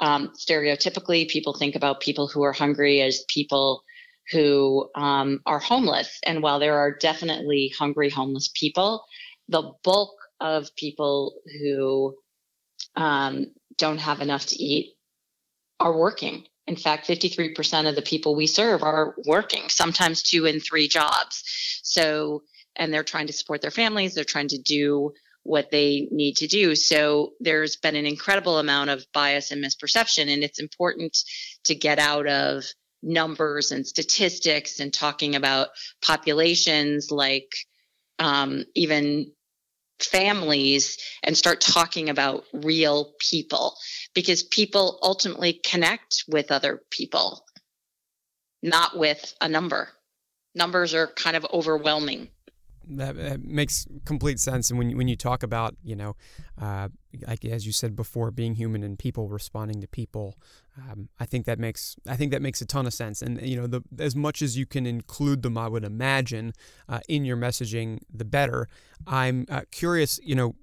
Um, 0.00 0.32
stereotypically, 0.36 1.28
people 1.28 1.54
think 1.54 1.76
about 1.76 2.00
people 2.00 2.26
who 2.26 2.42
are 2.42 2.52
hungry 2.52 3.00
as 3.00 3.24
people 3.28 3.84
who 4.30 4.88
um, 4.94 5.40
are 5.46 5.58
homeless. 5.58 6.18
And 6.24 6.42
while 6.42 6.58
there 6.58 6.78
are 6.78 6.96
definitely 6.96 7.72
hungry 7.76 8.10
homeless 8.10 8.50
people, 8.54 9.04
the 9.52 9.72
bulk 9.84 10.14
of 10.40 10.74
people 10.74 11.34
who 11.60 12.16
um, 12.96 13.46
don't 13.76 13.98
have 13.98 14.20
enough 14.20 14.46
to 14.46 14.56
eat 14.56 14.94
are 15.78 15.96
working. 15.96 16.44
In 16.66 16.76
fact, 16.76 17.06
53% 17.06 17.88
of 17.88 17.94
the 17.94 18.02
people 18.02 18.34
we 18.34 18.46
serve 18.46 18.82
are 18.82 19.14
working, 19.26 19.68
sometimes 19.68 20.22
two 20.22 20.46
and 20.46 20.62
three 20.62 20.88
jobs. 20.88 21.42
So, 21.82 22.42
and 22.76 22.92
they're 22.92 23.04
trying 23.04 23.26
to 23.26 23.32
support 23.32 23.60
their 23.60 23.70
families, 23.70 24.14
they're 24.14 24.24
trying 24.24 24.48
to 24.48 24.58
do 24.58 25.12
what 25.44 25.70
they 25.70 26.08
need 26.10 26.36
to 26.36 26.46
do. 26.46 26.74
So, 26.76 27.32
there's 27.40 27.76
been 27.76 27.96
an 27.96 28.06
incredible 28.06 28.58
amount 28.58 28.90
of 28.90 29.04
bias 29.12 29.50
and 29.50 29.62
misperception, 29.62 30.32
and 30.32 30.42
it's 30.42 30.60
important 30.60 31.18
to 31.64 31.74
get 31.74 31.98
out 31.98 32.28
of 32.28 32.64
numbers 33.02 33.72
and 33.72 33.84
statistics 33.84 34.78
and 34.78 34.94
talking 34.94 35.34
about 35.34 35.68
populations 36.00 37.10
like 37.10 37.52
um, 38.20 38.64
even 38.76 39.32
families 40.04 40.98
and 41.22 41.36
start 41.36 41.60
talking 41.60 42.08
about 42.08 42.44
real 42.52 43.12
people 43.18 43.76
because 44.14 44.42
people 44.42 44.98
ultimately 45.02 45.54
connect 45.64 46.24
with 46.28 46.50
other 46.50 46.82
people, 46.90 47.44
not 48.62 48.96
with 48.98 49.34
a 49.40 49.48
number. 49.48 49.88
Numbers 50.54 50.94
are 50.94 51.06
kind 51.06 51.36
of 51.36 51.46
overwhelming. 51.52 52.28
That, 52.88 53.16
that 53.16 53.44
makes 53.44 53.86
complete 54.04 54.40
sense. 54.40 54.70
And 54.70 54.78
when 54.78 54.90
you, 54.90 54.96
when 54.96 55.08
you 55.08 55.16
talk 55.16 55.42
about, 55.42 55.76
you 55.82 55.96
know, 55.96 56.16
uh, 56.60 56.88
like 57.26 57.44
as 57.44 57.66
you 57.66 57.72
said 57.72 57.94
before, 57.94 58.30
being 58.30 58.54
human 58.54 58.82
and 58.82 58.98
people 58.98 59.28
responding 59.28 59.80
to 59.80 59.88
people, 59.88 60.36
um, 60.78 61.08
I 61.20 61.26
think 61.26 61.46
that 61.46 61.58
makes 61.58 61.96
I 62.08 62.16
think 62.16 62.32
that 62.32 62.42
makes 62.42 62.60
a 62.60 62.66
ton 62.66 62.86
of 62.86 62.94
sense. 62.94 63.22
And 63.22 63.40
you 63.42 63.60
know, 63.60 63.66
the, 63.66 63.82
as 63.98 64.16
much 64.16 64.42
as 64.42 64.56
you 64.56 64.66
can 64.66 64.86
include 64.86 65.42
them, 65.42 65.58
I 65.58 65.68
would 65.68 65.84
imagine 65.84 66.52
uh, 66.88 67.00
in 67.08 67.24
your 67.24 67.36
messaging, 67.36 68.00
the 68.12 68.24
better. 68.24 68.68
I'm 69.06 69.46
uh, 69.48 69.62
curious, 69.70 70.18
you 70.22 70.34
know, 70.34 70.54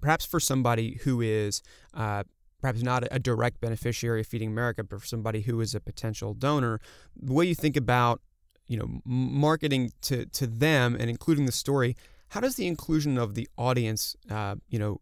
perhaps 0.00 0.24
for 0.24 0.40
somebody 0.40 1.00
who 1.04 1.20
is 1.20 1.62
uh, 1.94 2.24
perhaps 2.60 2.82
not 2.82 3.04
a 3.10 3.18
direct 3.18 3.60
beneficiary 3.60 4.20
of 4.20 4.26
Feeding 4.26 4.48
America, 4.48 4.82
but 4.82 5.00
for 5.00 5.06
somebody 5.06 5.42
who 5.42 5.60
is 5.60 5.74
a 5.74 5.80
potential 5.80 6.34
donor, 6.34 6.80
the 7.14 7.32
way 7.32 7.44
you 7.44 7.54
think 7.54 7.76
about 7.76 8.22
you 8.66 8.76
know 8.76 9.00
marketing 9.04 9.92
to 10.02 10.26
to 10.26 10.46
them 10.46 10.96
and 10.98 11.10
including 11.10 11.46
the 11.46 11.52
story, 11.52 11.96
how 12.28 12.40
does 12.40 12.56
the 12.56 12.66
inclusion 12.66 13.18
of 13.18 13.34
the 13.34 13.48
audience, 13.56 14.16
uh, 14.30 14.56
you 14.68 14.78
know, 14.78 15.00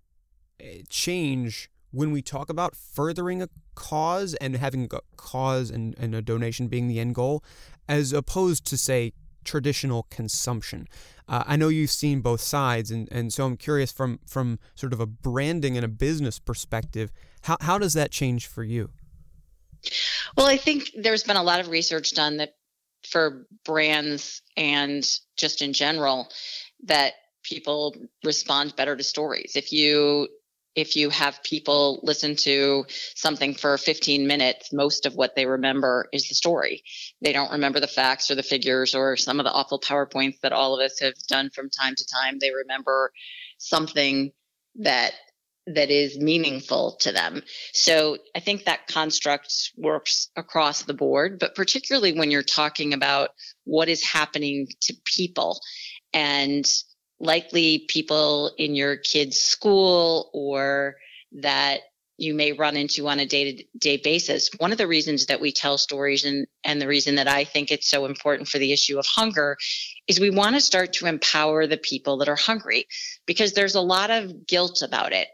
eh, 0.60 0.82
change? 0.88 1.70
when 1.92 2.10
we 2.10 2.22
talk 2.22 2.48
about 2.50 2.74
furthering 2.74 3.42
a 3.42 3.48
cause 3.74 4.34
and 4.34 4.56
having 4.56 4.88
a 4.90 4.98
cause 5.16 5.70
and, 5.70 5.94
and 5.98 6.14
a 6.14 6.22
donation 6.22 6.66
being 6.66 6.88
the 6.88 6.98
end 6.98 7.14
goal, 7.14 7.44
as 7.88 8.12
opposed 8.12 8.64
to, 8.66 8.76
say, 8.76 9.12
traditional 9.44 10.06
consumption. 10.10 10.88
Uh, 11.28 11.44
I 11.46 11.56
know 11.56 11.68
you've 11.68 11.90
seen 11.90 12.20
both 12.20 12.40
sides, 12.40 12.90
and, 12.90 13.08
and 13.12 13.32
so 13.32 13.44
I'm 13.44 13.56
curious 13.56 13.92
from, 13.92 14.20
from 14.26 14.58
sort 14.74 14.92
of 14.92 15.00
a 15.00 15.06
branding 15.06 15.76
and 15.76 15.84
a 15.84 15.88
business 15.88 16.38
perspective, 16.38 17.12
how, 17.42 17.56
how 17.60 17.78
does 17.78 17.92
that 17.94 18.10
change 18.10 18.46
for 18.46 18.64
you? 18.64 18.90
Well, 20.36 20.46
I 20.46 20.56
think 20.56 20.90
there's 20.96 21.24
been 21.24 21.36
a 21.36 21.42
lot 21.42 21.60
of 21.60 21.68
research 21.68 22.14
done 22.14 22.38
that 22.38 22.54
for 23.06 23.46
brands 23.64 24.42
and 24.56 25.04
just 25.36 25.62
in 25.62 25.72
general 25.72 26.28
that 26.84 27.14
people 27.42 27.94
respond 28.24 28.76
better 28.76 28.96
to 28.96 29.02
stories. 29.02 29.52
If 29.56 29.72
you 29.72 30.28
if 30.74 30.96
you 30.96 31.10
have 31.10 31.42
people 31.42 32.00
listen 32.02 32.34
to 32.34 32.86
something 33.14 33.54
for 33.54 33.76
15 33.76 34.26
minutes, 34.26 34.72
most 34.72 35.04
of 35.04 35.14
what 35.14 35.36
they 35.36 35.44
remember 35.44 36.08
is 36.14 36.28
the 36.28 36.34
story. 36.34 36.82
They 37.20 37.34
don't 37.34 37.52
remember 37.52 37.78
the 37.78 37.86
facts 37.86 38.30
or 38.30 38.36
the 38.36 38.42
figures 38.42 38.94
or 38.94 39.16
some 39.18 39.38
of 39.38 39.44
the 39.44 39.52
awful 39.52 39.78
PowerPoints 39.78 40.40
that 40.40 40.54
all 40.54 40.74
of 40.74 40.80
us 40.80 40.98
have 41.00 41.14
done 41.28 41.50
from 41.50 41.68
time 41.68 41.94
to 41.94 42.06
time. 42.06 42.38
They 42.38 42.52
remember 42.52 43.12
something 43.58 44.32
that 44.76 45.12
that 45.66 45.90
is 45.90 46.18
meaningful 46.18 46.96
to 47.00 47.12
them. 47.12 47.42
So 47.72 48.18
I 48.34 48.40
think 48.40 48.64
that 48.64 48.88
construct 48.88 49.72
works 49.76 50.28
across 50.36 50.82
the 50.82 50.94
board, 50.94 51.38
but 51.38 51.54
particularly 51.54 52.12
when 52.12 52.30
you're 52.30 52.42
talking 52.42 52.92
about 52.92 53.30
what 53.64 53.88
is 53.88 54.04
happening 54.04 54.66
to 54.82 54.94
people 55.04 55.60
and 56.12 56.66
likely 57.20 57.84
people 57.88 58.52
in 58.58 58.74
your 58.74 58.96
kid's 58.96 59.38
school 59.38 60.30
or 60.34 60.96
that 61.40 61.80
you 62.22 62.34
may 62.34 62.52
run 62.52 62.76
into 62.76 63.08
on 63.08 63.18
a 63.18 63.26
day 63.26 63.52
to 63.52 63.64
day 63.76 63.96
basis. 63.96 64.48
One 64.58 64.70
of 64.70 64.78
the 64.78 64.86
reasons 64.86 65.26
that 65.26 65.40
we 65.40 65.50
tell 65.50 65.76
stories 65.76 66.24
and, 66.24 66.46
and 66.62 66.80
the 66.80 66.86
reason 66.86 67.16
that 67.16 67.26
I 67.26 67.42
think 67.42 67.72
it's 67.72 67.90
so 67.90 68.06
important 68.06 68.48
for 68.48 68.58
the 68.58 68.72
issue 68.72 68.98
of 68.98 69.06
hunger 69.06 69.56
is 70.06 70.20
we 70.20 70.30
want 70.30 70.54
to 70.54 70.60
start 70.60 70.92
to 70.94 71.06
empower 71.06 71.66
the 71.66 71.76
people 71.76 72.18
that 72.18 72.28
are 72.28 72.36
hungry 72.36 72.86
because 73.26 73.52
there's 73.52 73.74
a 73.74 73.80
lot 73.80 74.10
of 74.10 74.46
guilt 74.46 74.82
about 74.82 75.12
it. 75.12 75.26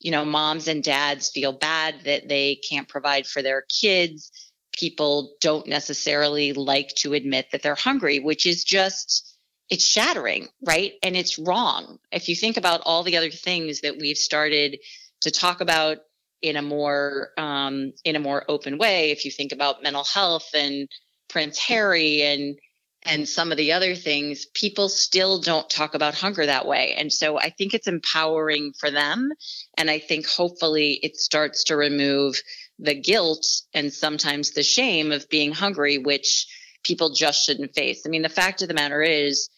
You 0.00 0.10
know, 0.10 0.26
moms 0.26 0.68
and 0.68 0.84
dads 0.84 1.30
feel 1.30 1.52
bad 1.52 1.94
that 2.04 2.28
they 2.28 2.60
can't 2.68 2.88
provide 2.88 3.26
for 3.26 3.40
their 3.40 3.64
kids. 3.80 4.30
People 4.72 5.36
don't 5.40 5.66
necessarily 5.66 6.52
like 6.52 6.90
to 6.98 7.14
admit 7.14 7.46
that 7.52 7.62
they're 7.62 7.74
hungry, 7.74 8.18
which 8.18 8.44
is 8.44 8.64
just 8.64 9.34
it's 9.70 9.86
shattering, 9.86 10.48
right? 10.62 10.92
And 11.02 11.16
it's 11.16 11.38
wrong. 11.38 11.98
If 12.12 12.28
you 12.28 12.36
think 12.36 12.58
about 12.58 12.82
all 12.84 13.02
the 13.02 13.16
other 13.16 13.30
things 13.30 13.80
that 13.80 13.96
we've 13.96 14.18
started 14.18 14.78
to 15.22 15.30
talk 15.30 15.62
about 15.62 15.98
in 16.42 16.56
a 16.56 16.62
more 16.62 17.30
um, 17.36 17.92
in 18.04 18.16
a 18.16 18.20
more 18.20 18.44
open 18.48 18.78
way, 18.78 19.10
if 19.10 19.24
you 19.24 19.30
think 19.30 19.52
about 19.52 19.82
mental 19.82 20.04
health 20.04 20.48
and 20.54 20.88
Prince 21.28 21.58
Harry 21.58 22.22
and 22.22 22.58
and 23.06 23.28
some 23.28 23.50
of 23.50 23.58
the 23.58 23.72
other 23.72 23.94
things, 23.94 24.46
people 24.54 24.88
still 24.88 25.38
don't 25.38 25.68
talk 25.68 25.94
about 25.94 26.14
hunger 26.14 26.46
that 26.46 26.66
way. 26.66 26.94
And 26.96 27.12
so 27.12 27.38
I 27.38 27.50
think 27.50 27.74
it's 27.74 27.86
empowering 27.86 28.72
for 28.78 28.90
them. 28.90 29.30
And 29.76 29.90
I 29.90 29.98
think 29.98 30.26
hopefully 30.26 31.00
it 31.02 31.16
starts 31.16 31.64
to 31.64 31.76
remove 31.76 32.40
the 32.78 32.94
guilt 32.94 33.46
and 33.74 33.92
sometimes 33.92 34.52
the 34.52 34.62
shame 34.62 35.12
of 35.12 35.28
being 35.28 35.52
hungry, 35.52 35.98
which 35.98 36.46
people 36.82 37.10
just 37.10 37.44
shouldn't 37.44 37.74
face. 37.74 38.04
I 38.06 38.08
mean, 38.08 38.22
the 38.22 38.28
fact 38.30 38.62
of 38.62 38.68
the 38.68 38.74
matter 38.74 39.02
is, 39.02 39.50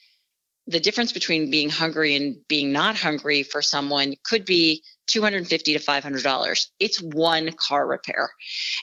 the 0.67 0.81
difference 0.81 1.13
between 1.13 1.51
being 1.51 1.71
hungry 1.71 2.17
and 2.17 2.37
being 2.49 2.73
not 2.73 2.97
hungry 2.97 3.45
for 3.45 3.63
someone 3.63 4.15
could 4.25 4.45
be 4.45 4.83
250 5.07 5.75
to 5.75 5.79
500 5.79 6.23
dollars. 6.23 6.71
It's 6.81 7.01
one 7.01 7.53
car 7.53 7.87
repair. 7.87 8.31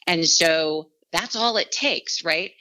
And 0.07 0.27
so 0.27 0.89
that's 1.11 1.35
all 1.35 1.57
it 1.57 1.71
takes 1.71 2.23
right? 2.23 2.51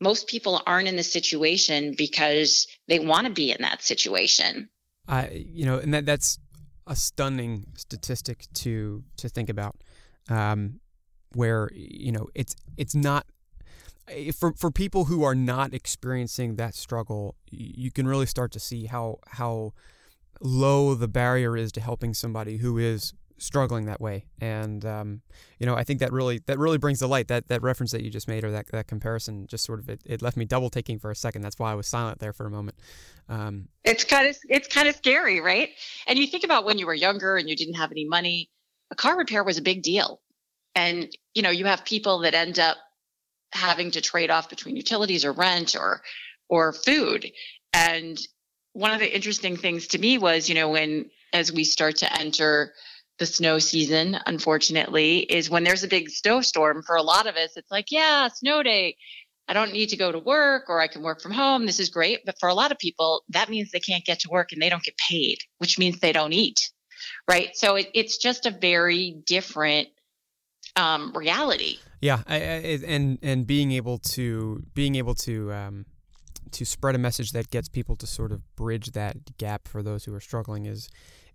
Most 0.00 0.28
people 0.28 0.62
aren't 0.66 0.86
in 0.86 0.96
the 0.96 1.02
situation 1.02 1.94
because 1.96 2.68
they 2.86 3.00
want 3.00 3.26
to 3.26 3.32
be 3.32 3.50
in 3.50 3.62
that 3.62 3.82
situation. 3.82 4.68
I 5.06 5.46
you 5.52 5.64
know 5.64 5.78
and 5.78 5.92
that 5.94 6.06
that's 6.06 6.38
a 6.86 6.96
stunning 6.96 7.66
statistic 7.76 8.46
to 8.54 9.04
to 9.16 9.28
think 9.28 9.48
about 9.48 9.76
um, 10.28 10.80
where 11.34 11.70
you 11.72 12.12
know 12.12 12.28
it's 12.34 12.54
it's 12.76 12.94
not 12.94 13.26
for 14.34 14.52
for 14.52 14.70
people 14.70 15.06
who 15.06 15.22
are 15.22 15.34
not 15.34 15.74
experiencing 15.74 16.56
that 16.56 16.74
struggle, 16.74 17.36
you 17.50 17.90
can 17.90 18.06
really 18.06 18.26
start 18.26 18.52
to 18.52 18.60
see 18.60 18.86
how 18.86 19.18
how 19.28 19.72
low 20.40 20.94
the 20.94 21.08
barrier 21.08 21.56
is 21.56 21.72
to 21.72 21.80
helping 21.80 22.14
somebody 22.14 22.58
who 22.58 22.78
is 22.78 23.14
struggling 23.38 23.86
that 23.86 24.00
way. 24.00 24.26
And 24.40 24.84
um, 24.84 25.22
you 25.58 25.66
know, 25.66 25.74
I 25.74 25.84
think 25.84 26.00
that 26.00 26.12
really 26.12 26.42
that 26.46 26.58
really 26.58 26.78
brings 26.78 27.00
the 27.00 27.08
light 27.08 27.28
that 27.28 27.48
that 27.48 27.62
reference 27.62 27.92
that 27.92 28.02
you 28.02 28.10
just 28.10 28.28
made 28.28 28.44
or 28.44 28.50
that 28.50 28.66
that 28.72 28.86
comparison 28.86 29.46
just 29.46 29.64
sort 29.64 29.78
of 29.78 29.88
it, 29.88 30.00
it 30.04 30.22
left 30.22 30.36
me 30.36 30.44
double 30.44 30.70
taking 30.70 30.98
for 30.98 31.10
a 31.10 31.16
second. 31.16 31.42
That's 31.42 31.58
why 31.58 31.72
I 31.72 31.74
was 31.74 31.86
silent 31.86 32.18
there 32.18 32.32
for 32.32 32.46
a 32.46 32.50
moment. 32.50 32.78
Um, 33.28 33.68
it's 33.84 34.04
kind 34.04 34.28
of 34.28 34.36
it's 34.48 34.68
kind 34.68 34.88
of 34.88 34.96
scary, 34.96 35.40
right? 35.40 35.70
And 36.06 36.18
you 36.18 36.26
think 36.26 36.44
about 36.44 36.64
when 36.64 36.78
you 36.78 36.86
were 36.86 36.94
younger 36.94 37.36
and 37.36 37.48
you 37.48 37.56
didn't 37.56 37.74
have 37.74 37.90
any 37.90 38.04
money, 38.04 38.50
a 38.90 38.94
car 38.94 39.16
repair 39.16 39.44
was 39.44 39.58
a 39.58 39.62
big 39.62 39.82
deal. 39.82 40.20
And 40.74 41.08
you 41.34 41.42
know, 41.42 41.50
you 41.50 41.64
have 41.64 41.84
people 41.84 42.20
that 42.20 42.34
end 42.34 42.58
up 42.58 42.76
having 43.52 43.90
to 43.92 44.00
trade 44.00 44.30
off 44.30 44.50
between 44.50 44.76
utilities 44.76 45.24
or 45.24 45.32
rent 45.32 45.76
or 45.76 46.02
or 46.48 46.72
food. 46.72 47.30
And 47.72 48.18
one 48.78 48.92
of 48.92 49.00
the 49.00 49.12
interesting 49.12 49.56
things 49.56 49.88
to 49.88 49.98
me 49.98 50.18
was, 50.18 50.48
you 50.48 50.54
know, 50.54 50.68
when 50.68 51.10
as 51.32 51.52
we 51.52 51.64
start 51.64 51.96
to 51.96 52.20
enter 52.20 52.72
the 53.18 53.26
snow 53.26 53.58
season, 53.58 54.16
unfortunately, 54.26 55.18
is 55.18 55.50
when 55.50 55.64
there's 55.64 55.82
a 55.82 55.88
big 55.88 56.08
snowstorm 56.08 56.82
for 56.82 56.94
a 56.94 57.02
lot 57.02 57.26
of 57.26 57.34
us, 57.34 57.56
it's 57.56 57.72
like, 57.72 57.86
yeah, 57.90 58.28
snow 58.28 58.62
day. 58.62 58.96
I 59.48 59.52
don't 59.52 59.72
need 59.72 59.88
to 59.88 59.96
go 59.96 60.12
to 60.12 60.18
work 60.20 60.66
or 60.68 60.80
I 60.80 60.86
can 60.86 61.02
work 61.02 61.20
from 61.20 61.32
home. 61.32 61.66
This 61.66 61.80
is 61.80 61.88
great. 61.88 62.20
But 62.24 62.38
for 62.38 62.48
a 62.48 62.54
lot 62.54 62.70
of 62.70 62.78
people, 62.78 63.24
that 63.30 63.48
means 63.48 63.72
they 63.72 63.80
can't 63.80 64.04
get 64.04 64.20
to 64.20 64.28
work 64.30 64.52
and 64.52 64.62
they 64.62 64.68
don't 64.68 64.84
get 64.84 64.94
paid, 65.10 65.38
which 65.58 65.76
means 65.76 65.98
they 65.98 66.12
don't 66.12 66.32
eat. 66.32 66.70
Right. 67.28 67.50
So 67.54 67.74
it, 67.76 67.88
it's 67.94 68.18
just 68.18 68.46
a 68.46 68.50
very 68.50 69.16
different 69.26 69.88
um, 70.76 71.12
reality. 71.16 71.78
Yeah, 72.00 72.22
I, 72.28 72.36
I, 72.36 72.78
and 72.86 73.18
and 73.22 73.44
being 73.44 73.72
able 73.72 73.98
to 73.98 74.62
being 74.74 74.94
able 74.94 75.16
to 75.16 75.52
um, 75.52 75.86
to 76.52 76.64
spread 76.64 76.94
a 76.94 76.98
message 76.98 77.32
that 77.32 77.50
gets 77.50 77.68
people 77.68 77.96
to 77.96 78.06
sort 78.06 78.32
of 78.32 78.42
bridge 78.56 78.92
that 78.92 79.36
gap 79.38 79.68
for 79.68 79.82
those 79.82 80.04
who 80.04 80.14
are 80.14 80.20
struggling 80.20 80.66
is 80.66 80.88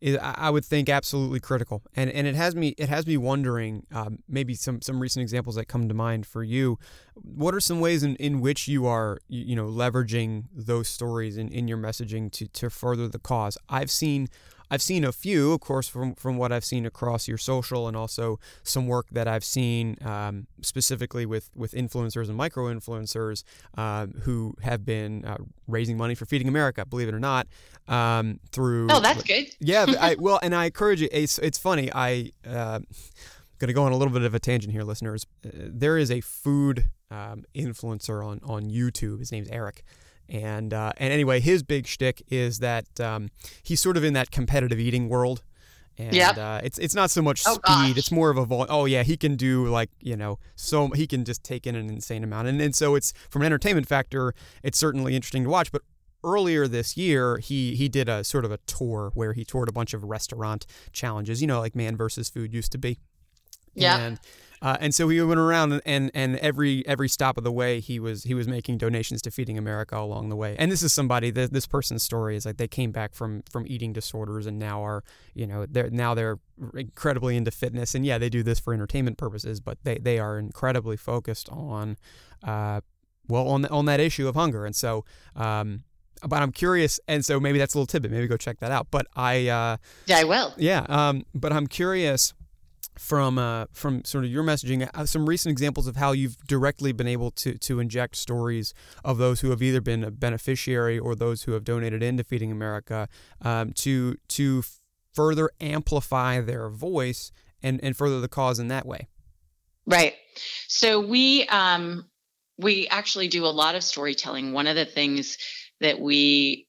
is 0.04 0.18
I 0.22 0.50
would 0.50 0.66
think 0.66 0.90
absolutely 0.90 1.40
critical. 1.40 1.82
And 1.96 2.12
and 2.12 2.28
it 2.28 2.36
has 2.36 2.56
me 2.56 2.76
it 2.78 2.90
has 2.90 3.08
me 3.08 3.16
wondering 3.16 3.86
um, 3.94 4.20
maybe 4.28 4.54
some 4.54 4.82
some 4.82 5.00
recent 5.00 5.24
examples 5.24 5.56
that 5.56 5.70
come 5.70 5.88
to 5.88 5.94
mind 5.94 6.28
for 6.28 6.44
you. 6.44 6.78
What 7.16 7.56
are 7.56 7.62
some 7.62 7.80
ways 7.80 8.04
in, 8.04 8.18
in 8.18 8.42
which 8.42 8.68
you 8.68 8.86
are 8.86 9.20
you 9.30 9.56
know 9.56 9.66
leveraging 9.66 10.46
those 10.54 10.90
stories 10.90 11.38
in, 11.38 11.48
in 11.48 11.70
your 11.70 11.78
messaging 11.78 12.30
to 12.34 12.48
to 12.50 12.70
further 12.70 13.08
the 13.08 13.18
cause? 13.18 13.58
I've 13.70 13.90
seen 13.90 14.28
I've 14.74 14.82
seen 14.82 15.04
a 15.04 15.12
few, 15.12 15.54
of 15.54 15.60
course, 15.60 15.88
from 15.88 16.16
from 16.16 16.36
what 16.36 16.52
I've 16.52 16.66
seen 16.66 16.88
across 16.88 17.28
your 17.28 17.38
social, 17.38 17.88
and 17.88 17.96
also 17.96 18.40
some 18.64 18.88
work 18.88 19.06
that 19.12 19.28
I've 19.28 19.44
seen 19.44 19.98
um, 20.04 20.48
specifically 20.64 21.28
with 21.28 21.52
with 21.56 21.74
influencers 21.74 22.28
and 22.28 22.36
micro 22.36 22.74
influencers 22.74 23.44
um, 23.78 24.16
who 24.24 24.56
have 24.64 24.84
been 24.84 25.26
uh, 25.26 25.38
raising 25.68 25.96
money 25.96 26.16
for 26.16 26.26
Feeding 26.26 26.48
America, 26.48 26.88
believe 26.88 27.08
it 27.08 27.14
or 27.14 27.20
not, 27.20 27.46
um, 27.88 28.40
through. 28.52 28.88
Oh, 28.90 29.00
that's 29.00 29.22
good. 29.22 29.46
yeah, 29.60 29.86
I, 30.00 30.16
well, 30.20 30.40
and 30.42 30.56
I 30.56 30.66
encourage 30.66 31.02
you. 31.02 31.10
It's, 31.12 31.38
it's 31.38 31.60
funny. 31.60 31.92
I. 31.94 32.32
Uh, 32.44 32.80
going 33.60 33.68
to 33.68 33.74
go 33.74 33.84
on 33.84 33.94
a 33.94 33.98
little 33.98 34.12
bit 34.12 34.24
of 34.24 34.34
a 34.34 34.40
tangent 34.40 34.74
here, 34.74 34.84
listeners. 34.84 35.26
Uh, 35.46 35.50
there 35.54 35.98
is 35.98 36.12
a 36.12 36.20
food 36.20 36.86
um, 37.12 37.44
influencer 37.54 38.26
on 38.26 38.40
on 38.44 38.64
YouTube. 38.64 39.20
His 39.20 39.32
name's 39.32 39.50
Eric, 39.50 39.84
and 40.30 40.74
uh, 40.74 40.94
and 40.98 41.14
anyway, 41.14 41.40
his 41.40 41.64
big 41.64 41.88
shtick 41.88 42.24
is 42.30 42.60
that 42.60 43.00
um, 43.00 43.30
he's 43.62 43.82
sort 43.82 43.98
of 43.98 44.04
in 44.04 44.14
that 44.14 44.32
competitive 44.32 44.80
eating 44.80 45.10
world. 45.10 45.44
And 45.96 46.16
yep. 46.16 46.38
uh, 46.38 46.60
it's 46.64 46.80
it's 46.80 46.96
not 46.96 47.12
so 47.12 47.22
much 47.22 47.44
oh, 47.46 47.54
speed; 47.54 47.64
gosh. 47.66 47.98
it's 47.98 48.12
more 48.12 48.32
of 48.32 48.38
a 48.38 48.46
vol. 48.46 48.66
Oh 48.68 48.86
yeah, 48.86 49.04
he 49.04 49.16
can 49.16 49.36
do 49.36 49.68
like 49.68 49.92
you 50.00 50.18
know, 50.18 50.40
so 50.56 50.90
he 50.90 51.06
can 51.06 51.24
just 51.24 51.44
take 51.44 51.68
in 51.68 51.76
an 51.76 51.88
insane 51.88 52.24
amount, 52.24 52.48
and 52.48 52.60
and 52.60 52.76
so 52.76 52.96
it's 52.96 53.14
from 53.30 53.44
an 53.44 53.46
entertainment 53.46 53.88
factor, 53.88 54.34
it's 54.64 54.80
certainly 54.80 55.16
interesting 55.16 55.44
to 55.44 55.50
watch. 55.50 55.72
But 55.72 55.84
earlier 56.24 56.68
this 56.68 56.98
year, 56.98 57.38
he 57.38 57.76
he 57.76 57.90
did 57.90 58.10
a 58.10 58.24
sort 58.24 58.44
of 58.44 58.52
a 58.52 58.58
tour 58.66 59.12
where 59.14 59.34
he 59.34 59.46
toured 59.46 59.70
a 59.70 59.72
bunch 59.72 59.94
of 59.94 60.04
restaurant 60.04 60.66
challenges, 60.94 61.42
you 61.42 61.48
know, 61.48 61.60
like 61.60 61.76
Man 61.76 61.96
versus 61.96 62.28
Food 62.28 62.56
used 62.56 62.72
to 62.72 62.80
be. 62.80 62.98
Yeah. 63.76 64.00
And 64.00 64.20
uh, 64.64 64.78
and 64.80 64.96
so 64.96 65.10
he 65.10 65.22
went 65.22 65.42
around 65.42 65.82
and, 65.86 66.10
and 66.14 66.38
every 66.38 66.88
every 66.88 67.10
stop 67.10 67.38
of 67.38 67.44
the 67.44 67.52
way 67.52 67.82
he 67.82 68.00
was 68.00 68.24
he 68.24 68.34
was 68.34 68.48
making 68.48 68.78
donations 68.78 69.22
to 69.22 69.30
Feeding 69.30 69.58
America 69.58 69.98
along 69.98 70.30
the 70.30 70.38
way. 70.38 70.56
And 70.58 70.72
this 70.72 70.82
is 70.82 70.94
somebody 70.94 71.32
that 71.32 71.52
this 71.52 71.68
person's 71.68 72.02
story 72.02 72.38
is 72.38 72.46
like 72.46 72.56
they 72.56 72.70
came 72.70 72.94
back 72.94 73.14
from 73.14 73.44
from 73.52 73.66
eating 73.68 73.92
disorders 73.92 74.46
and 74.46 74.58
now 74.58 74.82
are 74.82 75.04
you 75.34 75.46
know 75.46 75.66
they're 75.66 75.90
now 75.90 76.14
they're 76.14 76.40
incredibly 76.76 77.36
into 77.36 77.52
fitness 77.52 77.94
and 77.94 78.06
yeah 78.06 78.18
they 78.18 78.30
do 78.30 78.42
this 78.42 78.58
for 78.58 78.74
entertainment 78.74 79.18
purposes 79.18 79.60
but 79.60 79.78
they 79.84 79.98
they 79.98 80.18
are 80.18 80.40
incredibly 80.40 80.96
focused 80.96 81.50
on 81.50 81.98
uh, 82.44 82.80
well 83.28 83.50
on 83.50 83.66
on 83.66 83.84
that 83.84 84.00
issue 84.00 84.30
of 84.30 84.36
hunger 84.36 84.66
and 84.66 84.78
so 84.78 85.04
um, 85.36 85.84
but 86.26 86.42
I'm 86.42 86.54
curious, 86.54 87.02
and 87.06 87.26
so 87.26 87.38
maybe 87.38 87.60
that's 87.60 87.74
a 87.74 87.78
little 87.78 87.86
tidbit. 87.86 88.10
Maybe 88.10 88.28
go 88.28 88.38
check 88.38 88.60
that 88.60 88.72
out. 88.72 88.88
But 88.92 89.08
I, 89.14 89.50
uh, 89.50 89.76
yeah, 90.06 90.20
I 90.20 90.24
will. 90.24 90.54
Yeah, 90.56 90.86
um, 90.88 91.26
but 91.36 91.52
I'm 91.52 91.68
curious 91.68 92.34
from 92.98 93.38
uh, 93.38 93.66
from 93.74 94.04
sort 94.06 94.26
of 94.26 94.32
your 94.32 94.44
messaging, 94.44 94.90
uh, 94.94 95.06
some 95.06 95.28
recent 95.28 95.52
examples 95.52 95.88
of 95.88 95.96
how 95.96 96.12
you've 96.12 96.38
directly 96.48 96.92
been 96.92 97.08
able 97.08 97.32
to 97.32 97.58
to 97.58 97.80
inject 97.80 98.16
stories 98.16 98.74
of 99.04 99.18
those 99.18 99.42
who 99.42 99.50
have 99.50 99.62
either 99.62 99.82
been 99.82 100.04
a 100.04 100.12
beneficiary 100.12 101.00
or 101.00 101.16
those 101.16 101.44
who 101.44 101.54
have 101.54 101.64
donated 101.64 102.04
into 102.04 102.24
Feeding 102.24 102.52
America 102.52 103.08
um, 103.42 103.74
to 103.74 104.16
to 104.30 104.64
further 105.14 105.50
amplify 105.60 106.42
their 106.42 106.70
voice 106.70 107.32
and 107.62 107.84
and 107.84 107.98
further 107.98 108.20
the 108.20 108.28
cause 108.28 108.60
in 108.60 108.68
that 108.68 108.86
way. 108.86 109.08
Right. 109.86 110.14
So 110.68 111.00
we 111.00 111.48
um, 111.48 112.10
we 112.58 112.88
actually 112.88 113.28
do 113.28 113.46
a 113.46 113.48
lot 113.48 113.76
of 113.76 113.84
storytelling. 113.84 114.54
One 114.54 114.68
of 114.68 114.76
the 114.76 114.86
things 114.86 115.38
that 115.82 116.00
we 116.00 116.68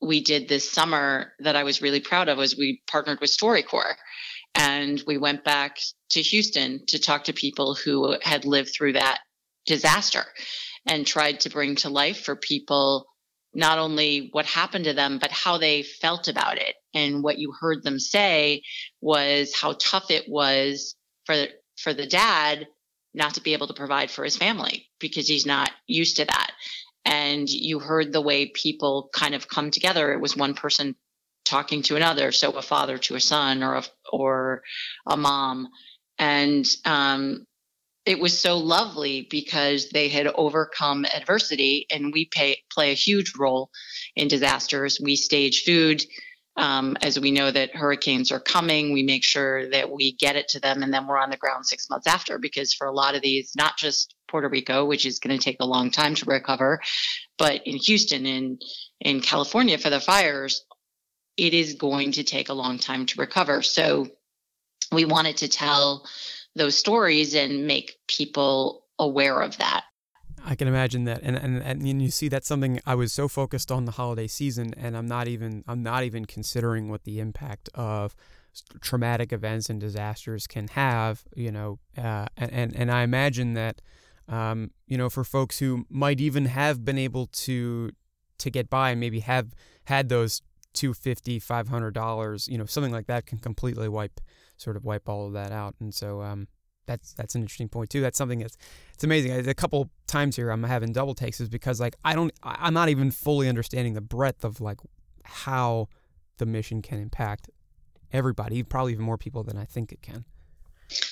we 0.00 0.22
did 0.22 0.48
this 0.48 0.70
summer 0.70 1.32
that 1.40 1.56
I 1.56 1.64
was 1.64 1.80
really 1.80 2.00
proud 2.00 2.28
of 2.28 2.38
was 2.38 2.56
we 2.56 2.82
partnered 2.86 3.20
with 3.20 3.30
StoryCorps 3.30 3.94
and 4.54 5.02
we 5.06 5.18
went 5.18 5.44
back 5.44 5.78
to 6.10 6.22
Houston 6.22 6.84
to 6.86 6.98
talk 6.98 7.24
to 7.24 7.32
people 7.32 7.74
who 7.74 8.16
had 8.22 8.44
lived 8.44 8.70
through 8.74 8.94
that 8.94 9.18
disaster 9.66 10.24
and 10.86 11.06
tried 11.06 11.40
to 11.40 11.50
bring 11.50 11.76
to 11.76 11.88
life 11.88 12.24
for 12.24 12.36
people 12.36 13.06
not 13.54 13.78
only 13.78 14.28
what 14.32 14.46
happened 14.46 14.84
to 14.84 14.92
them, 14.92 15.18
but 15.18 15.30
how 15.30 15.58
they 15.58 15.82
felt 15.82 16.28
about 16.28 16.58
it. 16.58 16.74
And 16.92 17.22
what 17.22 17.38
you 17.38 17.52
heard 17.58 17.82
them 17.82 17.98
say 17.98 18.62
was 19.00 19.54
how 19.54 19.76
tough 19.78 20.10
it 20.10 20.28
was 20.28 20.96
for, 21.24 21.46
for 21.76 21.94
the 21.94 22.06
dad 22.06 22.66
not 23.14 23.34
to 23.34 23.40
be 23.40 23.52
able 23.52 23.68
to 23.68 23.74
provide 23.74 24.10
for 24.10 24.24
his 24.24 24.36
family 24.36 24.88
because 24.98 25.28
he's 25.28 25.46
not 25.46 25.70
used 25.86 26.16
to 26.16 26.24
that. 26.24 26.50
And 27.04 27.48
you 27.48 27.78
heard 27.78 28.12
the 28.12 28.20
way 28.20 28.46
people 28.46 29.08
kind 29.12 29.34
of 29.34 29.48
come 29.48 29.70
together. 29.70 30.12
It 30.12 30.20
was 30.20 30.36
one 30.36 30.54
person 30.54 30.96
talking 31.54 31.82
to 31.82 31.94
another, 31.94 32.32
so 32.32 32.50
a 32.50 32.62
father 32.62 32.98
to 32.98 33.14
a 33.14 33.20
son 33.20 33.62
or 33.62 33.74
a, 33.76 33.84
or 34.12 34.62
a 35.06 35.16
mom. 35.16 35.68
And 36.18 36.66
um, 36.84 37.46
it 38.04 38.18
was 38.18 38.36
so 38.36 38.58
lovely 38.58 39.28
because 39.30 39.90
they 39.90 40.08
had 40.08 40.26
overcome 40.26 41.04
adversity 41.04 41.86
and 41.92 42.12
we 42.12 42.24
pay, 42.24 42.56
play 42.72 42.90
a 42.90 42.94
huge 42.94 43.34
role 43.38 43.70
in 44.16 44.26
disasters. 44.26 44.98
We 45.00 45.14
stage 45.14 45.62
food. 45.62 46.04
Um, 46.56 46.96
as 47.02 47.18
we 47.18 47.30
know 47.30 47.50
that 47.50 47.74
hurricanes 47.74 48.32
are 48.32 48.40
coming, 48.40 48.92
we 48.92 49.04
make 49.04 49.24
sure 49.24 49.70
that 49.70 49.90
we 49.90 50.12
get 50.12 50.36
it 50.36 50.48
to 50.48 50.60
them 50.60 50.82
and 50.82 50.92
then 50.92 51.06
we're 51.06 51.18
on 51.18 51.30
the 51.30 51.36
ground 51.36 51.66
six 51.66 51.88
months 51.88 52.08
after 52.08 52.38
because 52.38 52.74
for 52.74 52.86
a 52.88 52.92
lot 52.92 53.14
of 53.14 53.22
these, 53.22 53.52
not 53.56 53.76
just 53.76 54.14
Puerto 54.28 54.48
Rico, 54.48 54.84
which 54.84 55.06
is 55.06 55.20
going 55.20 55.36
to 55.36 55.44
take 55.44 55.58
a 55.60 55.66
long 55.66 55.90
time 55.90 56.14
to 56.16 56.26
recover, 56.26 56.80
but 57.38 57.60
in 57.64 57.76
Houston 57.76 58.26
and 58.26 58.62
in 59.00 59.20
California 59.20 59.78
for 59.78 59.90
the 59.90 60.00
fires, 60.00 60.64
it 61.36 61.54
is 61.54 61.74
going 61.74 62.12
to 62.12 62.24
take 62.24 62.48
a 62.48 62.54
long 62.54 62.78
time 62.78 63.06
to 63.06 63.20
recover. 63.20 63.62
So 63.62 64.08
we 64.92 65.04
wanted 65.04 65.36
to 65.38 65.48
tell 65.48 66.06
those 66.54 66.76
stories 66.76 67.34
and 67.34 67.66
make 67.66 67.96
people 68.06 68.84
aware 68.98 69.40
of 69.40 69.56
that. 69.58 69.84
I 70.46 70.54
can 70.54 70.68
imagine 70.68 71.04
that, 71.04 71.20
and, 71.22 71.36
and 71.36 71.62
and 71.62 72.02
you 72.02 72.10
see 72.10 72.28
that's 72.28 72.46
something 72.46 72.78
I 72.84 72.94
was 72.94 73.14
so 73.14 73.28
focused 73.28 73.72
on 73.72 73.86
the 73.86 73.92
holiday 73.92 74.26
season, 74.26 74.74
and 74.76 74.94
I'm 74.94 75.06
not 75.06 75.26
even 75.26 75.64
I'm 75.66 75.82
not 75.82 76.04
even 76.04 76.26
considering 76.26 76.90
what 76.90 77.04
the 77.04 77.18
impact 77.18 77.70
of 77.74 78.14
traumatic 78.82 79.32
events 79.32 79.70
and 79.70 79.80
disasters 79.80 80.46
can 80.46 80.68
have, 80.68 81.24
you 81.34 81.50
know, 81.50 81.78
uh, 81.96 82.26
and, 82.36 82.52
and 82.52 82.76
and 82.76 82.90
I 82.92 83.02
imagine 83.02 83.54
that, 83.54 83.80
um, 84.28 84.70
you 84.86 84.98
know, 84.98 85.08
for 85.08 85.24
folks 85.24 85.60
who 85.60 85.86
might 85.88 86.20
even 86.20 86.44
have 86.44 86.84
been 86.84 86.98
able 86.98 87.26
to 87.26 87.90
to 88.36 88.50
get 88.50 88.68
by 88.68 88.90
and 88.90 89.00
maybe 89.00 89.20
have 89.20 89.54
had 89.84 90.10
those 90.10 90.42
250 90.74 91.38
500 91.38 91.94
dollars 91.94 92.48
you 92.48 92.58
know 92.58 92.66
something 92.66 92.92
like 92.92 93.06
that 93.06 93.26
can 93.26 93.38
completely 93.38 93.88
wipe 93.88 94.20
sort 94.56 94.76
of 94.76 94.84
wipe 94.84 95.08
all 95.08 95.26
of 95.26 95.32
that 95.32 95.52
out. 95.52 95.74
And 95.80 95.94
so 95.94 96.22
um, 96.22 96.48
that's 96.86 97.12
that's 97.14 97.34
an 97.34 97.42
interesting 97.42 97.68
point 97.68 97.90
too. 97.90 98.00
That's 98.00 98.18
something 98.18 98.40
that's 98.40 98.56
it's 98.92 99.04
amazing. 99.04 99.48
A 99.48 99.54
couple 99.54 99.90
times 100.06 100.36
here 100.36 100.50
i'm 100.50 100.62
having 100.62 100.92
double 100.92 101.12
takes 101.12 101.40
is 101.40 101.48
because 101.48 101.80
like 101.80 101.96
i 102.04 102.14
don't 102.14 102.32
i'm 102.44 102.72
not 102.72 102.88
even 102.88 103.10
fully 103.10 103.48
understanding 103.48 103.94
the 103.94 104.00
breadth 104.00 104.44
of 104.44 104.60
like 104.60 104.78
how 105.24 105.88
the 106.38 106.46
mission 106.46 106.80
can 106.82 107.00
impact 107.00 107.50
everybody 108.12 108.62
probably 108.62 108.92
even 108.92 109.04
more 109.04 109.18
people 109.18 109.42
than 109.42 109.56
i 109.56 109.64
think 109.64 109.90
it 109.90 110.02
can. 110.02 110.24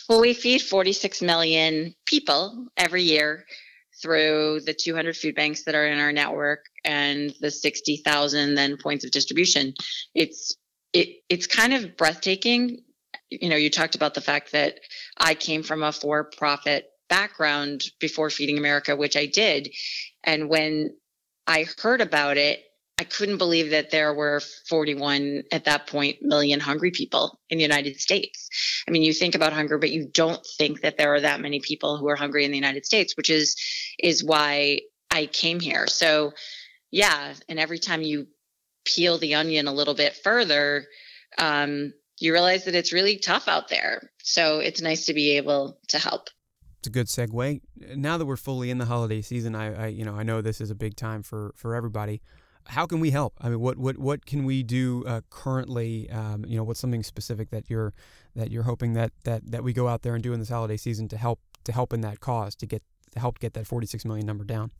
Well 0.09 0.21
we 0.21 0.35
feed 0.35 0.61
46 0.61 1.23
million 1.23 1.95
people 2.07 2.69
every 2.76 3.02
year 3.02 3.45
through 4.00 4.61
the 4.64 4.75
200 4.75 5.16
food 5.16 5.34
banks 5.34 5.64
that 5.64 5.75
are 5.75 5.87
in 5.87 5.99
our 5.99 6.12
network 6.12 6.64
and 6.84 7.34
the 7.40 7.50
60,000 7.50 8.54
then 8.54 8.76
points 8.76 9.04
of 9.04 9.11
distribution. 9.11 9.75
It's 10.14 10.56
it 10.92 11.22
it's 11.28 11.46
kind 11.46 11.72
of 11.72 11.96
breathtaking. 11.96 12.84
You 13.30 13.49
know, 13.49 13.56
you 13.56 13.70
talked 13.70 13.94
about 13.94 14.14
the 14.14 14.20
fact 14.20 14.52
that 14.52 14.78
I 15.16 15.34
came 15.34 15.62
from 15.62 15.82
a 15.82 15.92
for-profit 15.92 16.87
background 17.08 17.84
before 17.99 18.30
Feeding 18.30 18.58
America, 18.58 18.94
which 18.96 19.16
I 19.16 19.26
did. 19.26 19.75
And 20.25 20.49
when 20.49 20.96
I 21.46 21.66
heard 21.80 22.00
about 22.00 22.37
it, 22.37 22.62
I 22.99 23.04
couldn't 23.04 23.38
believe 23.38 23.70
that 23.70 23.90
there 23.90 24.14
were 24.14 24.40
41 24.68 25.44
at 25.50 25.64
that 25.64 25.87
point 25.87 26.18
million 26.20 26.61
hungry 26.61 26.90
people 26.90 27.40
in 27.49 27.58
the 27.58 27.62
United 27.62 27.99
States. 27.99 28.49
I 28.87 28.90
mean, 28.90 29.02
you 29.02 29.12
think 29.12 29.34
about 29.34 29.52
hunger, 29.52 29.78
but 29.78 29.90
you 29.90 30.08
don't 30.12 30.44
think 30.58 30.82
that 30.82 30.99
there 30.99 31.14
are 31.14 31.20
that 31.20 31.40
many 31.40 31.61
people 31.61 31.96
who 31.96 32.08
are 32.08 32.16
hungry 32.16 32.44
in 32.44 32.50
the 32.50 32.56
United 32.56 32.84
States, 32.84 33.16
which 33.16 33.30
is 33.30 33.56
is 33.99 34.22
why 34.22 34.80
I 35.11 35.26
came 35.26 35.58
here. 35.58 35.87
So, 35.87 36.32
yeah, 36.90 37.34
and 37.49 37.58
every 37.58 37.78
time 37.78 38.02
you 38.02 38.28
peel 38.84 39.18
the 39.18 39.34
onion 39.34 39.68
a 39.68 39.72
little 39.72 39.94
bit 39.94 40.14
further, 40.14 40.87
um, 41.38 41.92
you 42.20 42.32
realize 42.32 42.66
that 42.66 42.75
it's 42.75 42.92
really 42.92 43.18
tough 43.18 43.49
out 43.49 43.68
there. 43.68 44.11
So 44.22 44.61
it's 44.61 44.80
nice 44.80 45.06
to 45.06 45.14
be 45.14 45.37
able 45.37 45.78
to 45.88 45.99
help. 45.99 46.28
It's 46.78 46.88
a 46.88 46.90
good 46.90 47.06
segue. 47.06 47.61
Now 47.96 48.18
that 48.18 48.26
we're 48.26 48.37
fully 48.37 48.70
in 48.70 48.78
the 48.78 48.87
holiday 48.87 49.22
season, 49.22 49.54
I, 49.54 49.84
I 49.84 49.87
you 49.88 50.04
know 50.04 50.14
I 50.14 50.22
know 50.22 50.40
this 50.40 50.61
is 50.61 50.70
a 50.70 50.75
big 50.75 50.94
time 50.94 51.22
for 51.22 51.52
for 51.56 51.75
everybody 51.75 52.20
how 52.66 52.87
can 52.87 53.00
we 53.00 53.11
help? 53.11 53.35
I 53.40 53.49
mean, 53.49 53.61
what 53.61 53.79
what 53.79 53.98
what 53.98 54.27
can 54.27 54.44
we 54.44 54.62
do 54.62 55.05
uh, 55.07 55.20
currently? 55.31 56.11
Um, 56.11 56.44
you 56.46 56.57
know, 56.57 56.64
what's 56.64 56.81
something 56.81 57.03
specific 57.03 57.51
that 57.51 57.68
you're 57.68 57.92
that 58.35 58.51
you're 58.51 58.62
hoping 58.62 58.94
that 58.94 59.12
that 59.25 59.51
that 59.51 59.64
we 59.64 59.72
go 59.72 59.88
out 59.88 60.03
there 60.03 60.14
and 60.14 60.22
do 60.22 60.33
in 60.33 60.40
this 60.40 60.48
holiday 60.48 60.77
season 60.77 61.09
to 61.09 61.16
help 61.16 61.40
to 61.64 61.72
help 61.72 61.92
in 61.92 62.01
that 62.03 62.20
cause 62.20 62.55
to 62.57 62.66
get 62.66 62.83
to 63.12 63.20
help 63.20 63.38
get 63.38 63.55
that 63.55 63.66
46 63.66 64.05
million 64.05 64.27
number 64.27 64.44
down. 64.44 64.70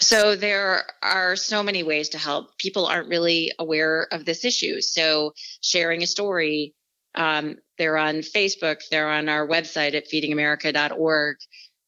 So 0.00 0.34
there 0.34 0.84
are 1.02 1.36
so 1.36 1.62
many 1.62 1.82
ways 1.82 2.10
to 2.10 2.18
help. 2.18 2.58
People 2.58 2.86
aren't 2.86 3.08
really 3.08 3.52
aware 3.58 4.08
of 4.10 4.24
this 4.24 4.44
issue. 4.44 4.80
So 4.80 5.34
sharing 5.60 6.02
a 6.02 6.06
story, 6.06 6.74
um, 7.14 7.56
they're 7.78 7.96
on 7.96 8.16
Facebook, 8.16 8.80
they're 8.90 9.08
on 9.08 9.28
our 9.28 9.46
website 9.46 9.94
at 9.94 10.10
feedingamerica.org. 10.10 11.36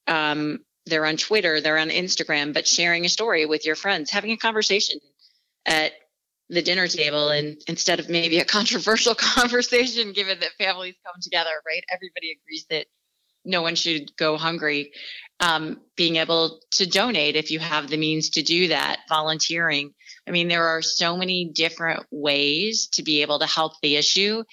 Um, 0.07 0.61
they're 0.87 1.05
on 1.05 1.17
Twitter, 1.17 1.61
they're 1.61 1.79
on 1.79 1.91
Instagram, 1.91 2.55
but 2.55 2.69
sharing 2.69 3.05
a 3.05 3.09
story 3.09 3.45
with 3.45 3.67
your 3.67 3.75
friends, 3.75 4.11
having 4.11 4.31
a 4.31 4.37
conversation 4.37 5.01
at 5.67 5.93
the 6.49 6.63
dinner 6.63 6.87
table 6.87 7.29
and 7.31 7.61
instead 7.67 7.99
of 7.99 8.09
maybe 8.09 8.39
a 8.39 8.45
controversial 8.45 9.15
conversation 9.19 10.13
given 10.13 10.39
that 10.41 10.53
families 10.59 10.95
come 11.05 11.21
together 11.21 11.51
right? 11.67 11.83
Everybody 11.91 12.39
agrees 12.41 12.67
that 12.71 12.87
no 13.45 13.63
one 13.63 13.75
should 13.75 14.17
go 14.17 14.37
hungry. 14.37 14.93
Um, 15.39 15.81
being 15.97 16.17
able 16.17 16.61
to 16.73 16.87
donate 16.87 17.37
if 17.37 17.51
you 17.51 17.59
have 17.59 17.89
the 17.89 17.99
means 17.99 18.31
to 18.31 18.43
do 18.43 18.69
that 18.69 19.01
volunteering. 19.09 19.93
I 20.27 20.31
mean 20.31 20.49
there 20.49 20.67
are 20.67 20.83
so 20.83 21.17
many 21.17 21.51
different 21.53 22.05
ways 22.11 22.89
to 22.95 23.03
be 23.03 23.23
able 23.23 23.41
to 23.41 23.47
help 23.47 23.73
the 23.83 23.97
issue 23.97 24.45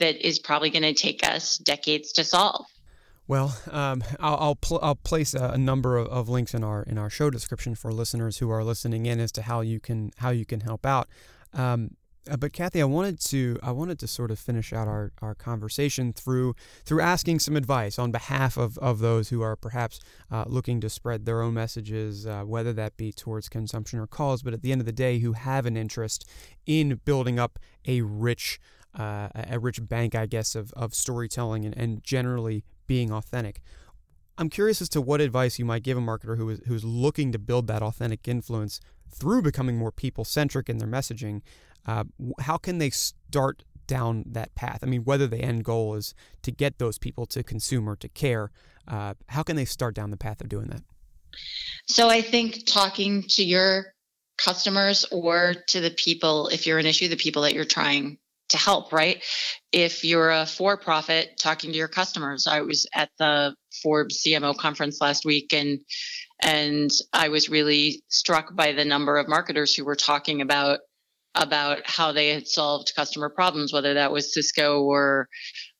that 0.00 0.26
is 0.26 0.38
probably 0.38 0.70
going 0.70 0.82
to 0.82 0.94
take 0.94 1.26
us 1.26 1.58
decades 1.58 2.12
to 2.12 2.24
solve 2.24 2.66
well, 3.28 3.56
um, 3.70 4.02
I'll 4.20 4.36
I'll, 4.36 4.56
pl- 4.56 4.80
I'll, 4.82 4.94
place 4.94 5.34
a, 5.34 5.50
a 5.50 5.58
number 5.58 5.96
of, 5.96 6.08
of, 6.08 6.28
links 6.28 6.54
in 6.54 6.64
our 6.64 6.82
in 6.82 6.98
our 6.98 7.08
show 7.08 7.30
description 7.30 7.74
for 7.74 7.92
listeners 7.92 8.38
who 8.38 8.50
are 8.50 8.64
listening 8.64 9.06
in 9.06 9.20
as 9.20 9.32
to 9.32 9.42
how 9.42 9.60
you 9.60 9.80
can 9.80 10.10
how 10.16 10.30
you 10.30 10.44
can 10.44 10.60
help 10.60 10.84
out. 10.84 11.08
Um, 11.54 11.96
uh, 12.30 12.36
but 12.36 12.52
Cathy, 12.52 12.80
I 12.80 12.84
wanted 12.84 13.20
to 13.20 13.58
I 13.62 13.72
wanted 13.72 13.98
to 14.00 14.06
sort 14.06 14.30
of 14.30 14.38
finish 14.38 14.72
out 14.72 14.86
our, 14.86 15.12
our 15.20 15.34
conversation 15.34 16.12
through 16.12 16.54
through 16.84 17.00
asking 17.00 17.40
some 17.40 17.56
advice 17.56 17.98
on 17.98 18.12
behalf 18.12 18.56
of, 18.56 18.78
of 18.78 19.00
those 19.00 19.30
who 19.30 19.42
are 19.42 19.56
perhaps 19.56 19.98
uh, 20.30 20.44
looking 20.46 20.80
to 20.80 20.90
spread 20.90 21.24
their 21.24 21.42
own 21.42 21.54
messages, 21.54 22.26
uh, 22.26 22.42
whether 22.42 22.72
that 22.72 22.96
be 22.96 23.12
towards 23.12 23.48
consumption 23.48 23.98
or 23.98 24.06
cause, 24.06 24.42
but 24.42 24.52
at 24.52 24.62
the 24.62 24.70
end 24.70 24.80
of 24.80 24.86
the 24.86 24.92
day, 24.92 25.18
who 25.18 25.32
have 25.32 25.66
an 25.66 25.76
interest 25.76 26.28
in 26.66 27.00
building 27.04 27.38
up 27.40 27.58
a 27.86 28.02
rich 28.02 28.60
uh, 28.98 29.28
a 29.34 29.58
rich 29.58 29.80
bank, 29.88 30.14
I 30.14 30.26
guess, 30.26 30.54
of, 30.54 30.72
of 30.74 30.94
storytelling 30.94 31.64
and, 31.64 31.76
and 31.76 32.04
generally 32.04 32.62
being 32.86 33.12
authentic. 33.12 33.62
I'm 34.38 34.48
curious 34.48 34.80
as 34.80 34.88
to 34.90 35.00
what 35.00 35.20
advice 35.20 35.58
you 35.58 35.64
might 35.64 35.82
give 35.82 35.98
a 35.98 36.00
marketer 36.00 36.36
who 36.36 36.48
is 36.48 36.60
who's 36.66 36.84
looking 36.84 37.32
to 37.32 37.38
build 37.38 37.66
that 37.66 37.82
authentic 37.82 38.26
influence 38.26 38.80
through 39.10 39.42
becoming 39.42 39.76
more 39.76 39.92
people 39.92 40.24
centric 40.24 40.68
in 40.68 40.78
their 40.78 40.88
messaging. 40.88 41.42
Uh, 41.86 42.04
how 42.40 42.56
can 42.56 42.78
they 42.78 42.90
start 42.90 43.64
down 43.86 44.24
that 44.26 44.54
path? 44.54 44.78
I 44.82 44.86
mean, 44.86 45.04
whether 45.04 45.26
the 45.26 45.38
end 45.38 45.64
goal 45.64 45.94
is 45.94 46.14
to 46.42 46.50
get 46.50 46.78
those 46.78 46.98
people 46.98 47.26
to 47.26 47.42
consume 47.42 47.88
or 47.88 47.96
to 47.96 48.08
care, 48.08 48.50
uh, 48.88 49.14
how 49.28 49.42
can 49.42 49.56
they 49.56 49.64
start 49.64 49.94
down 49.94 50.10
the 50.10 50.16
path 50.16 50.40
of 50.40 50.48
doing 50.48 50.68
that? 50.68 50.82
So 51.86 52.08
I 52.08 52.22
think 52.22 52.66
talking 52.66 53.24
to 53.30 53.44
your 53.44 53.94
customers 54.38 55.04
or 55.10 55.54
to 55.68 55.80
the 55.80 55.90
people, 55.90 56.48
if 56.48 56.66
you're 56.66 56.78
an 56.78 56.86
issue, 56.86 57.08
the 57.08 57.16
people 57.16 57.42
that 57.42 57.54
you're 57.54 57.64
trying 57.64 58.18
to 58.52 58.58
help, 58.58 58.92
right? 58.92 59.22
If 59.72 60.04
you're 60.04 60.30
a 60.30 60.46
for 60.46 60.76
profit 60.76 61.38
talking 61.38 61.72
to 61.72 61.78
your 61.78 61.88
customers, 61.88 62.46
I 62.46 62.60
was 62.60 62.86
at 62.94 63.10
the 63.18 63.54
Forbes 63.82 64.22
CMO 64.22 64.56
conference 64.56 65.00
last 65.00 65.24
week 65.24 65.52
and 65.52 65.80
and 66.44 66.90
I 67.12 67.28
was 67.28 67.48
really 67.48 68.02
struck 68.08 68.54
by 68.54 68.72
the 68.72 68.84
number 68.84 69.16
of 69.16 69.28
marketers 69.28 69.74
who 69.74 69.84
were 69.84 69.96
talking 69.96 70.40
about 70.40 70.80
about 71.34 71.78
how 71.84 72.12
they 72.12 72.28
had 72.28 72.46
solved 72.46 72.92
customer 72.94 73.30
problems, 73.30 73.72
whether 73.72 73.94
that 73.94 74.12
was 74.12 74.34
Cisco 74.34 74.82
or 74.82 75.28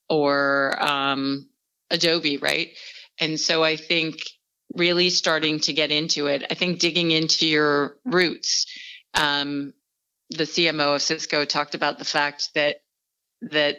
or 0.09 0.77
um, 0.83 1.49
Adobe, 1.91 2.39
right? 2.39 2.71
And 3.21 3.39
so 3.39 3.63
I 3.63 3.77
think 3.77 4.17
really 4.75 5.11
starting 5.11 5.61
to 5.61 5.73
get 5.73 5.91
into 5.91 6.27
it. 6.27 6.45
I 6.51 6.55
think 6.55 6.79
digging 6.79 7.11
into 7.11 7.47
your 7.47 7.97
roots. 8.05 8.67
Um, 9.15 9.75
the 10.37 10.45
CMO 10.45 10.97
of 10.97 11.03
Cisco 11.03 11.45
talked 11.45 11.75
about 11.75 11.99
the 11.99 12.05
fact 12.05 12.51
that 12.55 12.77
that 13.51 13.79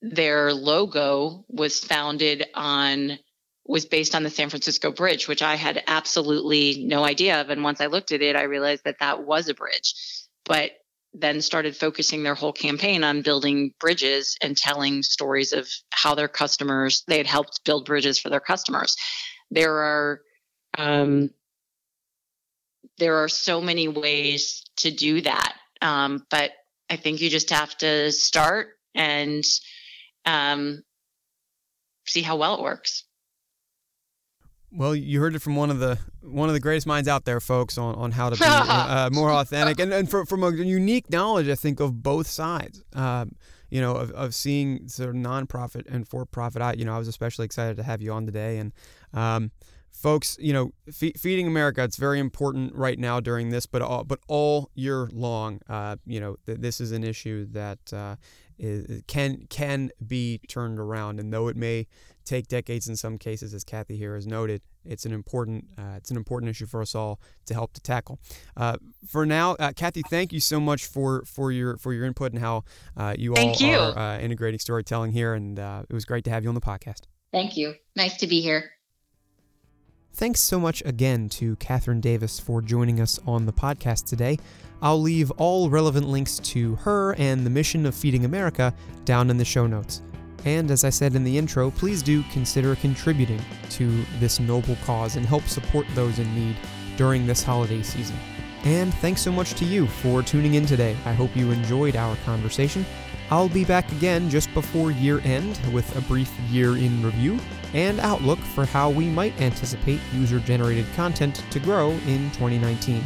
their 0.00 0.52
logo 0.52 1.44
was 1.48 1.78
founded 1.80 2.46
on 2.54 3.18
was 3.64 3.86
based 3.86 4.14
on 4.14 4.24
the 4.24 4.30
San 4.30 4.50
Francisco 4.50 4.90
Bridge, 4.90 5.28
which 5.28 5.42
I 5.42 5.54
had 5.54 5.82
absolutely 5.86 6.84
no 6.84 7.04
idea 7.04 7.40
of. 7.40 7.50
And 7.50 7.62
once 7.62 7.80
I 7.80 7.86
looked 7.86 8.10
at 8.10 8.22
it, 8.22 8.34
I 8.34 8.42
realized 8.42 8.84
that 8.84 8.98
that 8.98 9.24
was 9.24 9.48
a 9.48 9.54
bridge. 9.54 9.94
But 10.44 10.72
then 11.14 11.40
started 11.40 11.76
focusing 11.76 12.22
their 12.22 12.34
whole 12.34 12.52
campaign 12.52 13.04
on 13.04 13.22
building 13.22 13.72
bridges 13.78 14.36
and 14.42 14.56
telling 14.56 15.02
stories 15.02 15.52
of 15.52 15.68
how 15.90 16.14
their 16.14 16.28
customers 16.28 17.04
they 17.06 17.18
had 17.18 17.26
helped 17.26 17.64
build 17.64 17.84
bridges 17.84 18.18
for 18.18 18.30
their 18.30 18.40
customers. 18.40 18.96
There 19.50 19.76
are 19.76 20.22
um, 20.78 21.30
there 22.98 23.22
are 23.22 23.28
so 23.28 23.60
many 23.60 23.88
ways 23.88 24.64
to 24.76 24.90
do 24.90 25.20
that. 25.22 25.54
Um, 25.80 26.24
but 26.30 26.52
I 26.88 26.96
think 26.96 27.20
you 27.20 27.30
just 27.30 27.50
have 27.50 27.76
to 27.78 28.12
start 28.12 28.68
and 28.94 29.44
um, 30.24 30.82
see 32.06 32.22
how 32.22 32.36
well 32.36 32.56
it 32.56 32.62
works. 32.62 33.04
Well, 34.74 34.96
you 34.96 35.20
heard 35.20 35.34
it 35.34 35.42
from 35.42 35.54
one 35.54 35.70
of 35.70 35.80
the 35.80 35.98
one 36.22 36.48
of 36.48 36.54
the 36.54 36.60
greatest 36.60 36.86
minds 36.86 37.06
out 37.06 37.26
there, 37.26 37.40
folks, 37.40 37.76
on, 37.76 37.94
on 37.94 38.10
how 38.10 38.30
to 38.30 38.36
be 38.36 38.44
uh, 38.46 39.10
more 39.12 39.30
authentic 39.30 39.78
and, 39.80 39.92
and 39.92 40.10
for, 40.10 40.24
from 40.24 40.42
a 40.42 40.50
unique 40.50 41.10
knowledge, 41.10 41.48
I 41.48 41.56
think, 41.56 41.78
of 41.78 42.02
both 42.02 42.26
sides. 42.26 42.82
Um, 42.94 43.32
you 43.72 43.80
know, 43.80 43.96
of, 43.96 44.10
of 44.10 44.34
seeing 44.34 44.86
sort 44.86 45.08
of 45.08 45.14
nonprofit 45.14 45.86
and 45.88 46.06
for 46.06 46.26
profit. 46.26 46.60
I, 46.60 46.74
you 46.74 46.84
know, 46.84 46.94
I 46.94 46.98
was 46.98 47.08
especially 47.08 47.46
excited 47.46 47.78
to 47.78 47.82
have 47.82 48.02
you 48.02 48.12
on 48.12 48.26
today. 48.26 48.58
And 48.58 48.72
um, 49.14 49.50
folks, 49.92 50.36
you 50.40 50.52
know, 50.52 50.72
fe- 50.90 51.12
feeding 51.12 51.46
America, 51.46 51.84
it's 51.84 51.96
very 51.96 52.18
important 52.18 52.74
right 52.74 52.98
now 52.98 53.20
during 53.20 53.50
this, 53.50 53.66
but 53.66 53.82
all, 53.82 54.04
but 54.04 54.18
all 54.26 54.70
year 54.74 55.08
long, 55.12 55.60
uh, 55.68 55.96
you 56.06 56.18
know, 56.18 56.36
th- 56.46 56.58
this 56.58 56.80
is 56.80 56.92
an 56.92 57.04
issue 57.04 57.46
that 57.52 57.92
uh, 57.92 58.16
is, 58.58 59.02
can 59.06 59.46
can 59.48 59.90
be 60.06 60.40
turned 60.48 60.78
around. 60.78 61.20
And 61.20 61.32
though 61.32 61.48
it 61.48 61.56
may 61.56 61.86
take 62.24 62.48
decades 62.48 62.88
in 62.88 62.96
some 62.96 63.18
cases, 63.18 63.52
as 63.54 63.64
Cathy 63.64 63.96
here 63.96 64.14
has 64.14 64.26
noted, 64.26 64.62
it's 64.84 65.04
an 65.04 65.12
important 65.12 65.66
uh, 65.78 65.94
it's 65.96 66.10
an 66.10 66.16
important 66.16 66.50
issue 66.50 66.66
for 66.66 66.80
us 66.80 66.94
all 66.94 67.20
to 67.46 67.54
help 67.54 67.72
to 67.74 67.80
tackle. 67.80 68.18
Uh, 68.56 68.76
for 69.06 69.26
now, 69.26 69.52
uh, 69.54 69.72
Cathy, 69.74 70.02
thank 70.08 70.32
you 70.32 70.40
so 70.40 70.58
much 70.60 70.86
for 70.86 71.24
for 71.26 71.52
your 71.52 71.76
for 71.76 71.92
your 71.92 72.06
input 72.06 72.32
and 72.32 72.40
how 72.40 72.64
uh, 72.96 73.14
you 73.18 73.34
thank 73.34 73.60
all 73.60 73.68
you. 73.68 73.78
are 73.78 73.98
uh, 73.98 74.18
integrating 74.18 74.60
storytelling 74.60 75.12
here. 75.12 75.34
And 75.34 75.58
uh, 75.58 75.82
it 75.88 75.94
was 75.94 76.04
great 76.04 76.24
to 76.24 76.30
have 76.30 76.42
you 76.42 76.48
on 76.48 76.54
the 76.54 76.60
podcast. 76.60 77.02
Thank 77.32 77.56
you. 77.56 77.74
Nice 77.96 78.16
to 78.18 78.26
be 78.26 78.40
here. 78.40 78.72
Thanks 80.14 80.40
so 80.40 80.60
much 80.60 80.82
again 80.84 81.30
to 81.30 81.56
Catherine 81.56 82.00
Davis 82.00 82.38
for 82.38 82.60
joining 82.60 83.00
us 83.00 83.18
on 83.26 83.46
the 83.46 83.52
podcast 83.52 84.04
today. 84.04 84.38
I'll 84.82 85.00
leave 85.00 85.30
all 85.32 85.70
relevant 85.70 86.06
links 86.06 86.38
to 86.40 86.74
her 86.76 87.14
and 87.14 87.46
the 87.46 87.50
mission 87.50 87.86
of 87.86 87.94
Feeding 87.94 88.26
America 88.26 88.74
down 89.06 89.30
in 89.30 89.38
the 89.38 89.44
show 89.44 89.66
notes. 89.66 90.02
And 90.44 90.70
as 90.70 90.84
I 90.84 90.90
said 90.90 91.14
in 91.14 91.24
the 91.24 91.38
intro, 91.38 91.70
please 91.70 92.02
do 92.02 92.22
consider 92.24 92.76
contributing 92.76 93.40
to 93.70 94.04
this 94.20 94.38
noble 94.38 94.76
cause 94.84 95.16
and 95.16 95.24
help 95.24 95.44
support 95.44 95.86
those 95.94 96.18
in 96.18 96.32
need 96.34 96.56
during 96.98 97.26
this 97.26 97.42
holiday 97.42 97.82
season. 97.82 98.16
And 98.64 98.92
thanks 98.96 99.22
so 99.22 99.32
much 99.32 99.54
to 99.54 99.64
you 99.64 99.86
for 99.86 100.22
tuning 100.22 100.54
in 100.54 100.66
today. 100.66 100.94
I 101.06 101.14
hope 101.14 101.34
you 101.34 101.50
enjoyed 101.52 101.96
our 101.96 102.16
conversation. 102.26 102.84
I'll 103.32 103.48
be 103.48 103.64
back 103.64 103.90
again 103.92 104.28
just 104.28 104.52
before 104.52 104.90
year 104.90 105.18
end 105.20 105.58
with 105.72 105.96
a 105.96 106.02
brief 106.02 106.30
year 106.50 106.76
in 106.76 107.02
review 107.02 107.38
and 107.72 107.98
outlook 108.00 108.38
for 108.38 108.66
how 108.66 108.90
we 108.90 109.06
might 109.06 109.40
anticipate 109.40 110.02
user 110.12 110.38
generated 110.38 110.84
content 110.94 111.42
to 111.50 111.58
grow 111.58 111.92
in 112.06 112.30
2019. 112.32 113.02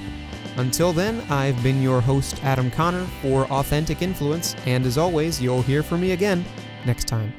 Until 0.56 0.92
then, 0.92 1.20
I've 1.30 1.62
been 1.62 1.80
your 1.80 2.00
host, 2.00 2.42
Adam 2.42 2.72
Conner, 2.72 3.04
for 3.22 3.44
Authentic 3.52 4.02
Influence, 4.02 4.56
and 4.66 4.84
as 4.84 4.98
always, 4.98 5.40
you'll 5.40 5.62
hear 5.62 5.84
from 5.84 6.00
me 6.00 6.10
again 6.10 6.44
next 6.84 7.06
time. 7.06 7.32